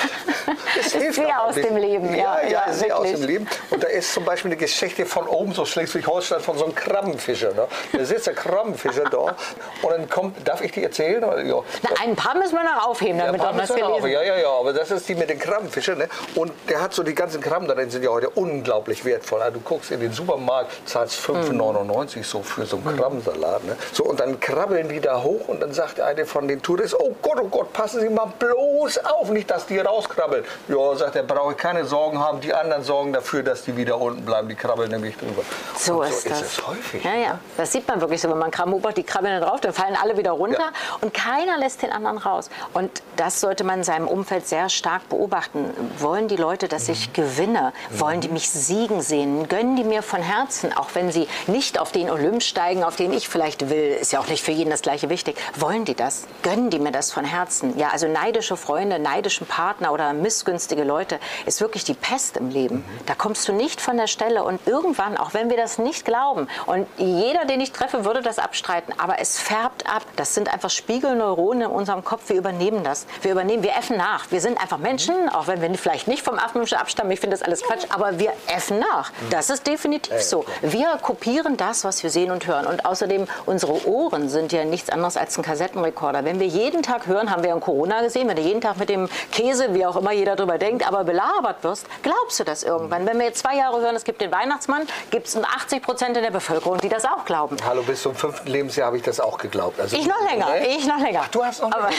[0.76, 2.40] Das hilft sehr aus dem Leben, ja.
[2.40, 3.48] Ja, ja, ja sehr aus dem Leben.
[3.70, 7.52] Und da ist zum Beispiel eine Geschichte von oben, so Schleswig-Holstein, von so einem Krabbenfischer.
[7.52, 7.66] Ne?
[7.92, 9.36] Da sitzt der Krabbenfischer da
[9.82, 11.22] und dann kommt, darf ich die erzählen?
[11.22, 11.62] Ja.
[11.82, 14.08] Na, ein paar müssen wir noch aufheben, damit ja, wir das gelesen.
[14.10, 15.98] Ja, ja, ja, aber das ist die mit den Krabbenfischern.
[15.98, 16.08] Ne?
[16.34, 19.42] Und der hat so die ganzen Krabben darin, sind ja heute unglaublich wertvoll.
[19.42, 22.22] Also du guckst in den Supermarkt, zahlst 5,99 mhm.
[22.22, 23.64] so für so einen Krabbensalat.
[23.64, 23.76] Ne?
[23.92, 27.14] So, und dann krabbeln die da hoch und dann sagt eine von den Touristen, oh
[27.22, 30.44] Gott, oh Gott, passen Sie mal bloß auf, nicht, dass die rauskrabbeln.
[30.68, 33.98] Ja, sagt er, brauche ich keine Sorgen haben, die anderen sorgen dafür, dass die wieder
[33.98, 35.42] unten bleiben, die krabbeln nämlich drüber.
[35.78, 36.66] So, so ist, ist das.
[36.66, 37.02] häufig.
[37.02, 39.72] Ja, ja, das sieht man wirklich so, wenn man beobachtet, die krabbeln da drauf, dann
[39.72, 40.72] fallen alle wieder runter ja.
[41.00, 42.50] und keiner lässt den anderen raus.
[42.74, 45.70] Und das sollte man in seinem Umfeld sehr stark beobachten.
[45.98, 47.12] Wollen die Leute, dass ich mhm.
[47.14, 47.72] gewinne?
[47.90, 48.34] Wollen die mhm.
[48.34, 49.48] mich siegen sehen?
[49.48, 53.14] Gönnen die mir von Herzen, auch wenn sie nicht auf den Olymp steigen, auf den
[53.14, 55.36] ich vielleicht will, ist ja auch nicht für jeden das gleiche wichtig.
[55.56, 56.26] Wollen die das?
[56.42, 57.78] Gönnen die mir das von Herzen?
[57.78, 62.78] Ja, also neidische Freunde, neidischen Partner oder missgünstige Leute ist wirklich die Pest im Leben.
[62.78, 62.84] Mhm.
[63.06, 66.48] Da kommst du nicht von der Stelle und irgendwann, auch wenn wir das nicht glauben
[66.66, 70.02] und jeder, den ich treffe, würde das abstreiten, aber es färbt ab.
[70.16, 72.28] Das sind einfach Spiegelneuronen in unserem Kopf.
[72.28, 73.06] Wir übernehmen das.
[73.22, 74.32] Wir übernehmen, wir effen nach.
[74.32, 77.12] Wir sind einfach Menschen, auch wenn wir vielleicht nicht vom Affenmenschen abstammen.
[77.12, 79.12] Ich finde das alles Quatsch, aber wir effen nach.
[79.30, 80.44] Das ist definitiv so.
[80.60, 82.66] Wir kopieren das, was wir sehen und hören.
[82.66, 86.24] Und außerdem, unsere Ohren sind ja nichts anderes als ein Kassettenrekorder.
[86.24, 88.88] Wenn wir jeden Tag hören, haben wir in Corona gesehen, wenn du jeden Tag mit
[88.88, 93.06] dem Käse, wie auch immer jeder darüber denkt, aber belabert wirst, glaubst du das irgendwann.
[93.06, 96.22] Wenn wir jetzt zwei Jahre hören, es gibt den Weihnachtsmann, gibt es 80 Prozent in
[96.22, 97.56] der Bevölkerung, die das auch glauben.
[97.66, 99.80] Hallo, bis zum fünften Lebensjahr habe ich das auch geglaubt.
[99.80, 100.66] Also, ich noch länger, ne?
[100.66, 101.22] ich noch länger.
[101.24, 101.90] Ach, du hast noch länger.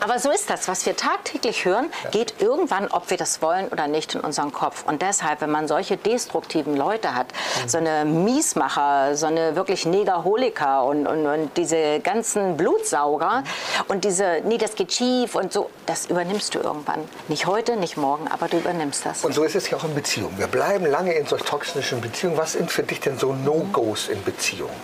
[0.00, 0.68] Aber so ist das.
[0.68, 4.84] Was wir tagtäglich hören, geht irgendwann, ob wir das wollen oder nicht, in unseren Kopf.
[4.86, 7.68] Und deshalb, wenn man solche destruktiven Leute hat, mhm.
[7.68, 13.44] so eine Miesmacher, so eine wirklich Negaholiker und, und, und diese ganzen Blutsauger mhm.
[13.88, 17.00] und diese, nee, das geht schief und so, das übernimmst du irgendwann.
[17.28, 19.24] Nicht heute, nicht morgen, aber du übernimmst das.
[19.24, 20.38] Und so ist es ja auch in Beziehungen.
[20.38, 22.36] Wir bleiben lange in solch toxischen Beziehungen.
[22.36, 24.74] Was sind für dich denn so No-Gos in Beziehungen?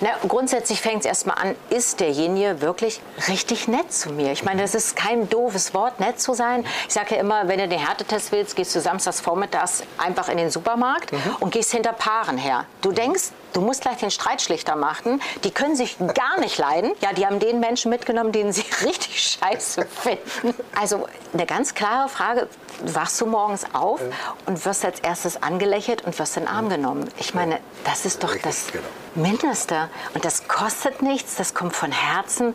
[0.00, 4.31] Na, grundsätzlich fängt es erstmal an, ist derjenige wirklich richtig nett zu mir?
[4.32, 6.64] Ich meine, das ist kein doofes Wort, nett zu sein.
[6.88, 10.38] Ich sage ja immer, wenn du den Härtetest willst, gehst du samstags vormittags einfach in
[10.38, 11.36] den Supermarkt mhm.
[11.40, 12.64] und gehst hinter Paaren her.
[12.80, 15.20] Du denkst, du musst gleich den Streitschlichter machen.
[15.44, 16.92] Die können sich gar nicht leiden.
[17.00, 20.54] Ja, die haben den Menschen mitgenommen, den sie richtig scheiße finden.
[20.78, 22.48] Also eine ganz klare Frage,
[22.84, 24.00] wachst du morgens auf
[24.46, 27.08] und wirst als erstes angelächelt und wirst in den Arm genommen.
[27.18, 28.84] Ich meine, das ist doch das genau.
[29.14, 29.88] Mindeste.
[30.14, 32.54] Und das kostet nichts, das kommt von Herzen.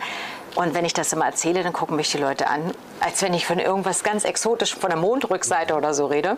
[0.58, 3.46] Und wenn ich das immer erzähle, dann gucken mich die Leute an, als wenn ich
[3.46, 6.36] von irgendwas ganz Exotischem, von der Mondrückseite oder so rede.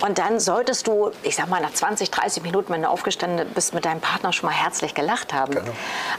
[0.00, 3.74] Und dann solltest du, ich sag mal, nach 20, 30 Minuten, wenn du aufgestanden bist,
[3.74, 5.52] mit deinem Partner schon mal herzlich gelacht haben.
[5.52, 5.70] Genau.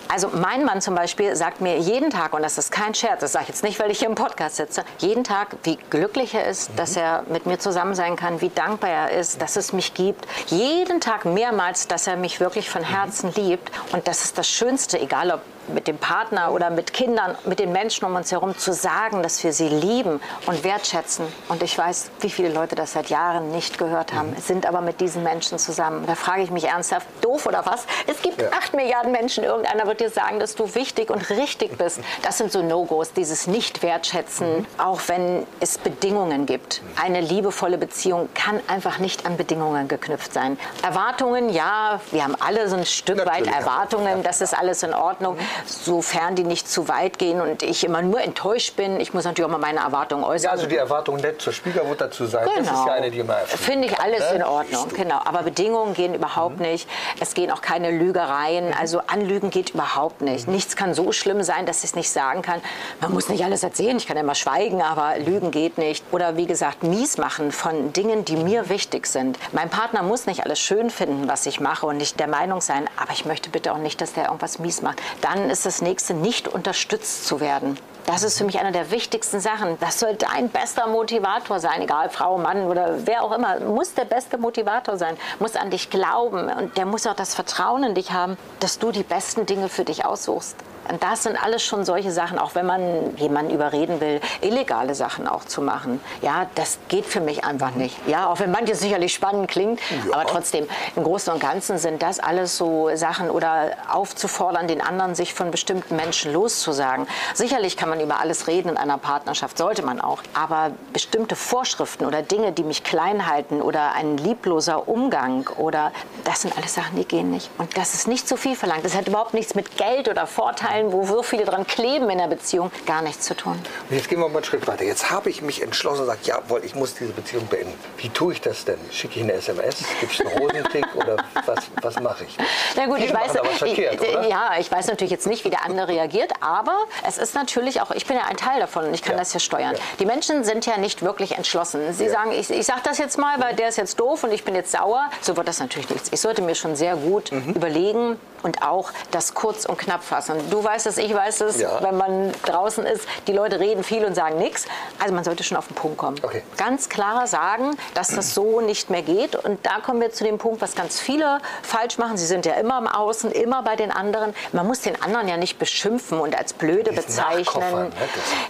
[0.10, 3.32] Also mein Mann zum Beispiel sagt mir jeden Tag, und das ist kein Scherz, das
[3.32, 6.46] sage ich jetzt nicht, weil ich hier im Podcast sitze, jeden Tag, wie glücklich er
[6.46, 6.76] ist, mhm.
[6.76, 10.28] dass er mit mir zusammen sein kann, wie dankbar er ist, dass es mich gibt.
[10.50, 13.43] Jeden Tag mehrmals, dass er mich wirklich von Herzen mhm.
[13.43, 13.72] liebt.
[13.91, 17.71] Und das ist das Schönste, egal ob mit dem Partner oder mit Kindern, mit den
[17.71, 21.26] Menschen um uns herum zu sagen, dass wir sie lieben und wertschätzen.
[21.49, 24.38] Und ich weiß, wie viele Leute das seit Jahren nicht gehört haben, mhm.
[24.38, 26.06] sind aber mit diesen Menschen zusammen.
[26.06, 27.86] Da frage ich mich ernsthaft, doof oder was?
[28.08, 28.49] Es gibt ja.
[28.52, 31.99] acht Milliarden Menschen, irgendeiner wird dir sagen, dass du wichtig und richtig bist.
[32.23, 34.65] Das sind so No-Gos, dieses Nicht-Wertschätzen, mhm.
[34.78, 36.82] auch wenn es Bedingungen gibt.
[37.02, 40.58] Eine liebevolle Beziehung kann einfach nicht an Bedingungen geknüpft sein.
[40.82, 44.93] Erwartungen, ja, wir haben alle so ein Stück Natürlich weit Erwartungen, das ist alles in
[44.93, 45.36] Ordnung.
[45.36, 49.00] Mhm sofern die nicht zu weit gehen und ich immer nur enttäuscht bin.
[49.00, 50.46] Ich muss natürlich auch mal meine Erwartungen äußern.
[50.46, 52.58] Ja, also die Erwartung nett zur Schwiegermutter zu sein, genau.
[52.58, 52.92] das ist ja genau.
[52.96, 54.38] eine, die immer Finde ich alles ne?
[54.38, 55.20] in Ordnung, genau.
[55.26, 56.66] Aber Bedingungen gehen überhaupt mhm.
[56.66, 56.89] nicht.
[57.20, 58.68] Es gehen auch keine Lügereien.
[58.68, 58.76] Mhm.
[58.80, 60.48] Also Anlügen geht überhaupt nicht.
[60.48, 60.54] Mhm.
[60.54, 62.62] Nichts kann so schlimm sein, dass ich es nicht sagen kann.
[63.02, 66.04] Man muss nicht alles erzählen, ich kann immer schweigen, aber Lügen geht nicht.
[66.12, 69.38] Oder wie gesagt, mies machen von Dingen, die mir wichtig sind.
[69.52, 72.86] Mein Partner muss nicht alles schön finden, was ich mache und nicht der Meinung sein,
[72.98, 75.02] aber ich möchte bitte auch nicht, dass der irgendwas mies macht.
[75.22, 77.77] Dann dann ist das nächste, nicht unterstützt zu werden.
[78.06, 79.77] Das ist für mich eine der wichtigsten Sachen.
[79.82, 83.60] Das soll dein bester Motivator sein, egal Frau, Mann oder wer auch immer.
[83.60, 87.84] Muss der beste Motivator sein, muss an dich glauben und der muss auch das Vertrauen
[87.84, 90.56] in dich haben, dass du die besten Dinge für dich aussuchst.
[90.89, 95.28] Und das sind alles schon solche Sachen, auch wenn man jemanden überreden will, illegale Sachen
[95.28, 96.02] auch zu machen.
[96.22, 97.96] Ja, das geht für mich einfach nicht.
[98.08, 100.13] Ja, auch wenn manches sicherlich spannend klingt, ja.
[100.13, 105.15] aber trotzdem, im Großen und Ganzen sind das alles so Sachen oder aufzufordern, den anderen
[105.15, 107.08] sich von bestimmten Menschen loszusagen.
[107.34, 110.22] Sicherlich kann man über alles reden in einer Partnerschaft, sollte man auch.
[110.34, 115.91] Aber bestimmte Vorschriften oder Dinge, die mich klein halten oder ein liebloser Umgang oder
[116.24, 117.50] das sind alles Sachen, die gehen nicht.
[117.58, 118.86] Und das ist nicht zu viel verlangt.
[118.86, 122.17] Das hat überhaupt nichts mit Geld oder Vorteilen Teilen, wo so viele dran kleben in
[122.17, 123.53] der Beziehung, gar nichts zu tun.
[123.89, 124.83] Und jetzt gehen wir mal einen Schritt weiter.
[124.83, 127.73] Jetzt habe ich mich entschlossen und gesagt, jawohl, ich muss diese Beziehung beenden.
[127.97, 128.79] Wie tue ich das denn?
[128.91, 129.83] Schicke ich eine SMS?
[129.99, 132.38] Gibt es einen Rosenkick oder was, was mache ich?
[132.75, 135.89] Na gut, ich weiß, verkehrt, ich, ja, ich weiß natürlich jetzt nicht, wie der andere
[135.89, 136.75] reagiert, aber
[137.07, 139.19] es ist natürlich auch, ich bin ja ein Teil davon und ich kann ja.
[139.19, 139.75] das ja steuern.
[139.75, 139.81] Ja.
[139.99, 141.93] Die Menschen sind ja nicht wirklich entschlossen.
[141.93, 142.12] Sie ja.
[142.12, 144.55] sagen, ich, ich sage das jetzt mal, weil der ist jetzt doof und ich bin
[144.55, 145.09] jetzt sauer.
[145.21, 146.09] So wird das natürlich nichts.
[146.12, 147.53] Ich sollte mir schon sehr gut mhm.
[147.53, 150.38] überlegen und auch das kurz und knapp fassen.
[150.49, 151.82] Du du weißt es, ich weiß es, Ja.
[151.84, 154.65] wenn man draußen ist, die Leute reden viel und sagen nichts.
[154.99, 156.17] Also man sollte schon auf den Punkt kommen.
[156.23, 156.41] Okay.
[156.58, 159.36] Ganz klar sagen, dass das so nicht mehr geht.
[159.36, 162.17] Und da kommen wir zu dem Punkt, was ganz viele falsch machen.
[162.17, 164.34] Sie sind ja immer im Außen, immer bei den anderen.
[164.52, 167.93] Man muss den anderen ja nicht beschimpfen und als blöde Nachkoffern, bezeichnen.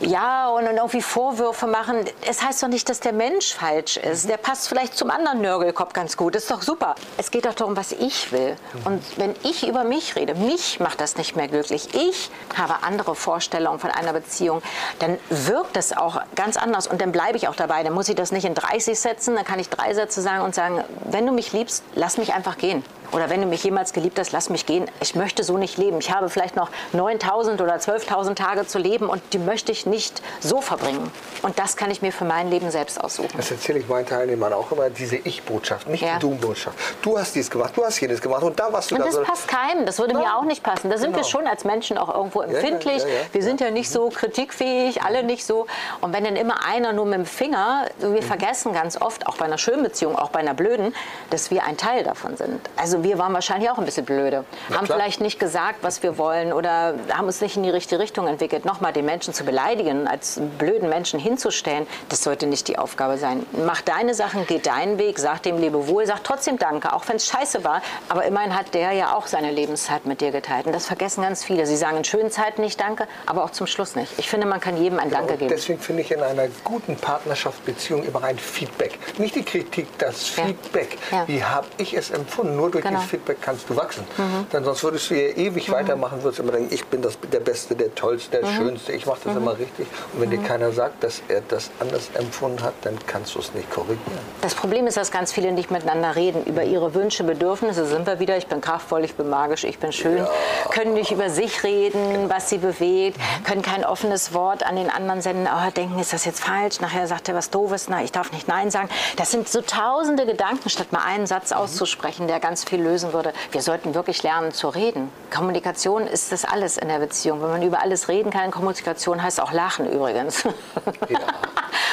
[0.01, 2.05] ne, Ja, und irgendwie Vorwürfe machen.
[2.27, 4.29] Es heißt doch nicht, dass der Mensch falsch ist.
[4.29, 6.35] Der passt vielleicht zum anderen Nörgelkopf ganz gut.
[6.35, 6.95] ist doch super.
[7.17, 8.55] Es geht doch darum, was ich will.
[8.85, 11.93] Und wenn ich über mich rede, mich macht das nicht mehr glücklich.
[12.09, 14.61] Ich habe andere Vorstellungen von einer Beziehung.
[14.99, 16.87] Dann wirkt das auch ganz anders.
[16.87, 17.83] Und dann bleibe ich auch dabei.
[17.83, 19.35] Dann muss ich das nicht in 30 setzen.
[19.35, 22.57] Dann kann ich drei Sätze sagen und sagen, wenn du mich liebst, lass mich einfach
[22.57, 22.83] gehen.
[23.13, 24.89] Oder wenn du mich jemals geliebt hast, lass mich gehen.
[24.99, 25.99] Ich möchte so nicht leben.
[25.99, 30.21] Ich habe vielleicht noch 9000 oder 12.000 Tage zu leben und die möchte ich nicht
[30.39, 31.11] so verbringen.
[31.43, 33.29] Und das kann ich mir für mein Leben selbst aussuchen.
[33.37, 36.15] Das erzähle ich meinen Teilnehmern auch immer, diese Ich-Botschaft, nicht Ja.
[36.15, 36.77] die Du-Botschaft.
[37.01, 39.05] Du hast dies gemacht, du hast jenes gemacht und da warst du Und da.
[39.05, 39.85] das so- passt keinem.
[39.85, 40.89] Das würde mir Ja, auch nicht passen.
[40.89, 41.27] Da sind wir genau.
[41.27, 43.03] schon als Menschen auch irgendwo empfindlich.
[43.03, 45.67] ja, ja, wir sind ja nicht so kritikfähig, alle nicht so.
[46.01, 48.13] Und wenn dann immer einer nur mit dem Finger, so Mhm.
[48.15, 50.95] wir vergessen ganz oft, auch bei einer schönen Beziehung, auch bei einer blöden,
[51.29, 52.59] dass wir ein Teil davon sind.
[52.77, 54.45] Also wir waren wahrscheinlich auch ein bisschen blöde.
[54.73, 54.97] haben klar.
[54.97, 58.65] vielleicht nicht gesagt, was wir wollen oder haben uns nicht in die richtige Richtung entwickelt.
[58.65, 63.45] Nochmal den Menschen zu beleidigen, als blöden Menschen hinzustellen, das sollte nicht die Aufgabe sein.
[63.65, 67.27] Mach deine Sachen, geh deinen Weg, sag dem Lebewohl, sag trotzdem Danke, auch wenn es
[67.27, 67.81] scheiße war.
[68.09, 70.65] Aber immerhin hat der ja auch seine Lebenszeit mit dir geteilt.
[70.65, 71.65] Und das vergessen ganz viele.
[71.65, 74.11] Sie sagen in schönen Zeiten nicht Danke, aber auch zum Schluss nicht.
[74.17, 75.49] Ich finde, man kann jedem ein Danke Und geben.
[75.49, 78.99] deswegen finde ich in einer guten Partnerschaftsbeziehung immer ein Feedback.
[79.17, 80.45] Nicht die Kritik, das Ja.
[80.45, 80.97] Feedback.
[81.11, 81.27] Ja.
[81.27, 82.55] Wie habe ich es empfunden?
[82.55, 82.92] Nur durch Genau.
[82.93, 82.97] Mhm.
[82.99, 84.03] dieses Feedback kannst du wachsen.
[84.51, 87.75] Denn sonst würdest du ja ewig weitermachen, würdest immer denken, ich bin das, der Beste,
[87.75, 88.55] der Tollste, der Mhm.
[88.55, 89.87] Schönste, ich mache das immer richtig.
[90.13, 93.53] Und wenn dir keiner sagt, dass er das anders empfunden hat, dann kannst du es
[93.53, 93.99] nicht korrigieren.
[94.41, 96.43] Das Problem ist, dass ganz viele nicht miteinander reden.
[96.45, 98.37] Über ihre Wünsche, Bedürfnisse sind wir wieder.
[98.37, 100.25] Ich bin kraftvoll, ich bin magisch, ich bin schön.
[100.71, 103.17] Können nicht über sich reden, was sie bewegt.
[103.43, 105.47] Können kein offenes Wort an den anderen senden.
[105.47, 106.79] Oh, denken, ist das jetzt falsch?
[106.81, 107.87] Nachher sagt er was Doofes.
[107.89, 108.89] Na, ich darf nicht Nein sagen.
[109.17, 113.33] Das sind so tausende Gedanken, statt mal einen Satz auszusprechen, der ganz viel lösen würde.
[113.51, 115.11] Wir sollten wirklich lernen zu reden.
[115.33, 117.41] Kommunikation ist das alles in der Beziehung.
[117.41, 120.45] Wenn man über alles reden kann, Kommunikation heißt auch lachen übrigens.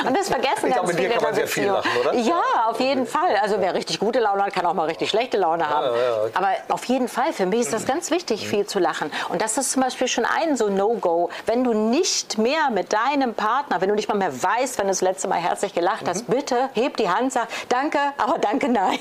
[0.06, 2.14] Und das vergessen Ich ganz glaube, mit dir viele kann man sehr viel lachen, oder?
[2.14, 3.36] Ja, auf jeden Fall.
[3.42, 5.86] Also wer richtig gute Laune hat, kann auch mal richtig schlechte Laune haben.
[5.96, 6.32] ja, okay.
[6.34, 9.10] Aber auf jeden Fall, für mich ist das ganz wichtig, viel zu lachen.
[9.28, 11.30] Und das ist zum Beispiel schon ein so No-Go.
[11.46, 14.90] Wenn du nicht mehr mit deinem Partner, wenn du nicht mal mehr weißt, wenn du
[14.90, 18.98] das letzte Mal herzlich gelacht hast, bitte heb die Hand, sag danke, aber danke, nein.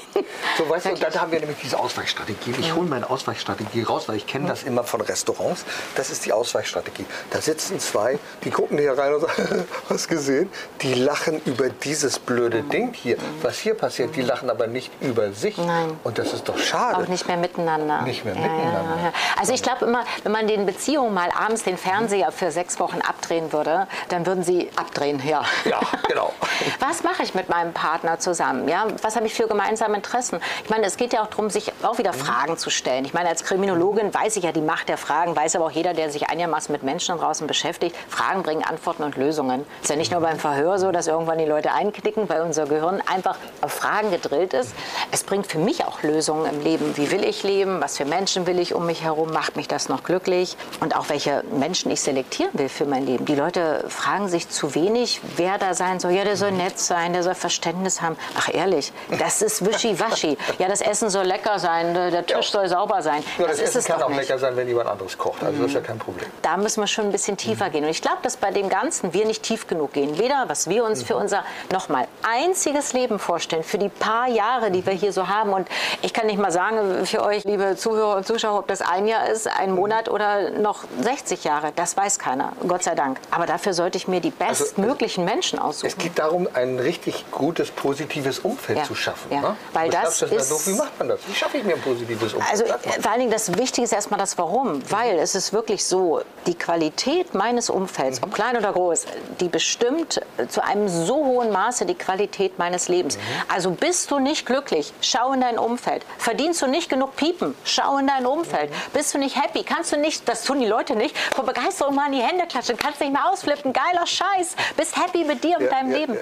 [0.58, 2.56] So, weißt du, und dann haben wir nämlich diese Ausweichstrategie.
[2.60, 5.66] Ich hole meine Ausweichstrategie raus, weil ich kenne das immer von Restaurants.
[5.96, 7.06] Das ist die Ausweichstrategie.
[7.30, 10.50] Da sitzen zwei, die gucken hier rein und sagen, hast gesehen?
[10.82, 13.18] Die lachen über dieses blöde Ding hier.
[13.44, 15.58] Was hier passiert, die lachen aber nicht über sich.
[15.60, 16.00] Nein.
[16.04, 16.98] Und das ist doch schade.
[16.98, 18.02] Auch nicht mehr miteinander.
[18.02, 18.96] Nicht mehr Ja, miteinander.
[18.98, 19.14] Ja, ja.
[19.40, 23.00] Also ich glaube immer, wenn man den Beziehungen mal abends den Fernseher für sechs Wochen
[23.02, 25.44] abdrehen würde, dann würden sie abdrehen, ja.
[25.66, 26.34] Ja, genau.
[26.80, 28.68] Was mache ich mit meinem Partner zusammen?
[28.68, 30.40] Ja, was habe ich für gemeinsame Interessen?
[30.64, 33.06] Ich meine, es geht ja auch darum, sich auch wieder Fragen zu stellen.
[33.06, 35.94] Ich meine, als Kriminologin weiß ich ja die Macht der Fragen, weiß aber auch jeder,
[35.94, 37.96] der sich einigermaßen mit Menschen draußen beschäftigt.
[38.08, 39.66] Fragen bringen Antworten und Lösungen.
[39.82, 43.02] Ist ja nicht nur beim Verhör so, dass irgendwann die Leute einklicken, weil unser Gehirn
[43.06, 44.74] einfach auf Fragen gedrillt ist.
[45.12, 46.96] Es bringt für mich auch Lösungen im Leben.
[46.98, 47.82] Wie will ich leben?
[47.82, 49.32] Was für Menschen will ich um mich herum?
[49.32, 50.58] Macht mich das noch glücklich?
[50.80, 53.26] Und auch welche Menschen ich selektieren will für mein Leben.
[53.26, 56.12] Die Leute fragen sich zu wenig, wer da sein soll.
[56.12, 58.18] Ja, der soll nett sein, der soll Verständnis haben.
[58.38, 60.38] Ach ehrlich, das ist wischiwaschi.
[60.58, 63.24] Ja, das Essen soll lecker sein, der Tisch soll sauber sein.
[63.38, 64.20] Ja, das, das, Essen es kann auch nicht.
[64.20, 65.44] lecker sein, wenn jemand anderes kocht.
[65.44, 66.30] Also das ist ja kein Problem.
[66.42, 67.84] Da müssen wir schon ein bisschen tiefer gehen.
[67.86, 70.20] Und ich glaube, dass bei dem Ganzen wir nicht tief genug gehen.
[70.20, 74.86] Weder, was wir uns für unser nochmal einziges Leben vorstellen, für die paar Jahre, die
[74.86, 75.54] wir hier so haben.
[75.54, 75.68] Und
[76.02, 79.28] ich kann nicht mal sagen für euch, liebe Zuhörer und Zuschauer, ob das ein Jahr
[79.30, 81.72] ist, ein Monat oder noch 60 Jahre.
[81.76, 83.20] Das weiß keiner, Gott sei Dank.
[83.32, 85.88] Aber dafür sollte ich mir die bestmöglichen Menschen aussuchen.
[85.88, 89.32] Es geht darum, ein richtig gutes, positives Umfeld Ja, zu schaffen.
[89.32, 89.42] ja.
[89.42, 89.56] Ne?
[89.74, 90.68] Weil das das ist-.
[90.68, 91.20] Wie macht man das?
[91.40, 92.52] Schaffe ich mir ein positives Umfeld?
[92.52, 94.82] Also äh, vor allen Dingen das Wichtige ist erstmal das Warum.
[94.92, 99.06] Weil es ist wirklich so, die Qualität meines Umfelds, ob klein oder groß,
[99.40, 103.18] die bestimmt äh, zu einem so hohen Maße die Qualität meines Lebens.
[103.48, 106.06] Also bist du nicht glücklich, schau in dein Umfeld.
[106.18, 108.70] Verdienst du nicht genug Piepen, schau in dein Umfeld.
[108.92, 112.08] Bist du nicht happy, kannst du nicht, das tun die Leute nicht, vor Begeisterung mal
[112.08, 115.64] in die Hände klatschen, kannst nicht mehr ausflippen, geiler Scheiß, bist happy mit dir und
[115.66, 116.14] Ja, deinem ja, Leben.
[116.16, 116.20] ja.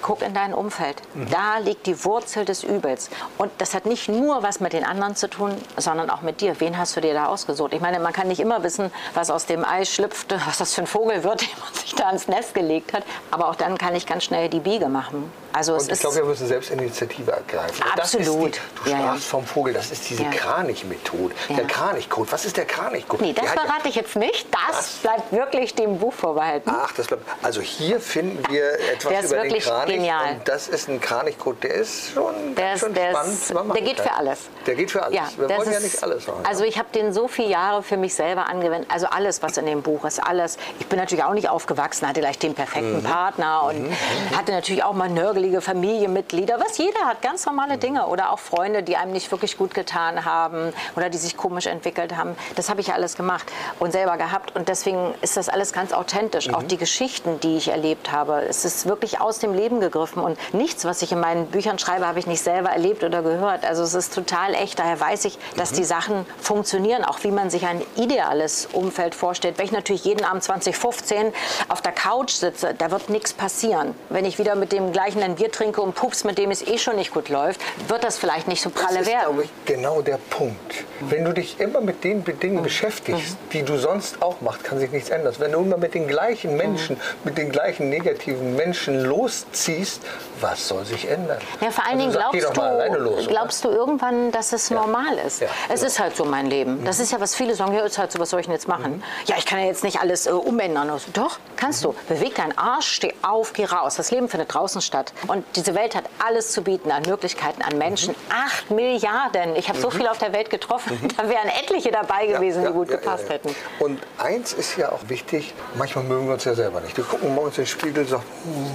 [0.00, 1.02] Guck in dein Umfeld.
[1.30, 3.10] Da liegt die Wurzel des Übels.
[3.36, 6.60] Und das hat nicht nur was mit den anderen zu tun, sondern auch mit dir.
[6.60, 7.72] Wen hast du dir da ausgesucht?
[7.72, 10.82] Ich meine, man kann nicht immer wissen, was aus dem Ei schlüpft, was das für
[10.82, 13.04] ein Vogel wird, den man sich da ins Nest gelegt hat.
[13.30, 15.32] Aber auch dann kann ich ganz schnell die Biege machen.
[15.52, 17.82] Also Und ich glaube, wir müssen selbst Initiative ergreifen.
[17.96, 18.54] Das Absolut.
[18.54, 19.02] die, du Ja, ja.
[19.06, 20.30] sprachst vom Vogel, das ist diese Ja.
[20.30, 21.34] Kranich-Methode.
[21.48, 21.56] Ja.
[21.56, 22.30] Der Kranichcode.
[22.32, 23.20] Was ist der Kranichcode?
[23.20, 24.46] Nee, das Der ja- verrate ich jetzt nicht.
[24.52, 24.88] Das Was?
[25.02, 26.70] bleibt wirklich dem Buch vorbehalten.
[26.72, 27.24] Ach, das bleibt.
[27.42, 29.94] Also hier finden wir etwas Der ist über den wirklich Kranich.
[29.96, 30.34] genial.
[30.34, 33.32] Und das ist ein Kranichcode, der ist schon Der, ist, schön der, spannend.
[33.34, 34.06] ist, der geht das.
[34.06, 34.38] für alles.
[34.66, 35.20] Der geht für alles.
[35.36, 36.44] wir das wollen ja ist- nicht alles machen.
[36.46, 38.88] Also ich habe den so viele Jahre für mich selber angewendet.
[38.92, 40.58] Also alles, was in dem Buch ist, alles.
[40.78, 43.02] Ich bin natürlich auch nicht aufgewachsen, hatte gleich den perfekten Mhm.
[43.02, 43.90] Partner und
[44.36, 45.08] hatte natürlich auch mal
[45.40, 46.60] nörgelige Familienmitglieder.
[46.60, 47.80] Was jeder hat, ganz normale Mhm.
[47.80, 48.06] Dinge.
[48.08, 52.16] Oder auch Freunde, die einem nicht wirklich gut getan haben oder die sich komisch entwickelt
[52.16, 52.36] haben.
[52.56, 54.54] Das habe ich alles gemacht und selber gehabt.
[54.54, 56.48] Und deswegen ist das alles ganz authentisch.
[56.48, 56.54] Mhm.
[56.54, 58.42] Auch die Geschichten, die ich erlebt habe.
[58.42, 60.22] Es ist wirklich aus dem Leben gegriffen.
[60.22, 63.64] Und nichts, was ich in meinen Büchern schreibe, habe ich nicht selber erlebt oder gehört.
[63.64, 64.78] Also es ist total echt.
[64.78, 67.04] Daher weiß ich, dass die Sachen funktionieren.
[67.04, 69.56] Auch wie man sich ein ideales Umfeld vorstellt.
[69.58, 71.32] Wenn ich natürlich jeden Abend 2015
[71.68, 73.94] auf der Couch sitze, da wird nichts passieren.
[74.10, 76.78] Wenn ich wieder mit dem gleichen ein Bier trinke und pups, mit dem es eh
[76.78, 79.20] schon nicht gut läuft, wird das vielleicht nicht so das pralle ist, werden.
[79.24, 80.84] glaube ich, genau der Punkt.
[81.00, 84.90] Wenn du dich immer mit den Dingen beschäftigst, die du sonst auch machst, kann sich
[84.90, 85.34] nichts ändern.
[85.38, 90.02] Wenn du immer mit den gleichen Menschen, mit den gleichen negativen Menschen losziehst,
[90.40, 91.38] was soll sich ändern?
[91.60, 95.18] Ja, vor allen Dingen also geh glaubst, du, los, glaubst du irgendwann, dass es normal
[95.26, 95.40] ist.
[95.40, 95.86] Ja, es genau.
[95.86, 96.84] ist halt so mein Leben.
[96.84, 98.68] Das ist ja, was viele sagen, ja, ist halt so, was soll ich denn jetzt
[98.68, 98.96] machen?
[98.96, 99.02] Mhm.
[99.26, 100.90] Ja, ich kann ja jetzt nicht alles äh, umändern.
[100.90, 101.94] Also, doch, kannst du.
[102.08, 103.96] Beweg deinen Arsch, steh auf, geh raus.
[103.96, 105.12] Das Leben findet draußen statt.
[105.26, 108.14] Und diese Welt hat alles zu bieten an Möglichkeiten, an Menschen.
[108.14, 108.34] Mhm.
[108.34, 109.56] Acht Milliarden.
[109.56, 110.98] Ich habe so viele auf der Welt getroffen.
[111.16, 113.34] Da wären etliche dabei gewesen, die gut ja, gepasst ja, ja.
[113.34, 113.54] hätten.
[113.78, 116.96] Und eins ist ja auch wichtig, manchmal mögen wir uns ja selber nicht.
[116.96, 118.22] Wir gucken morgens in den Spiegel und sagen,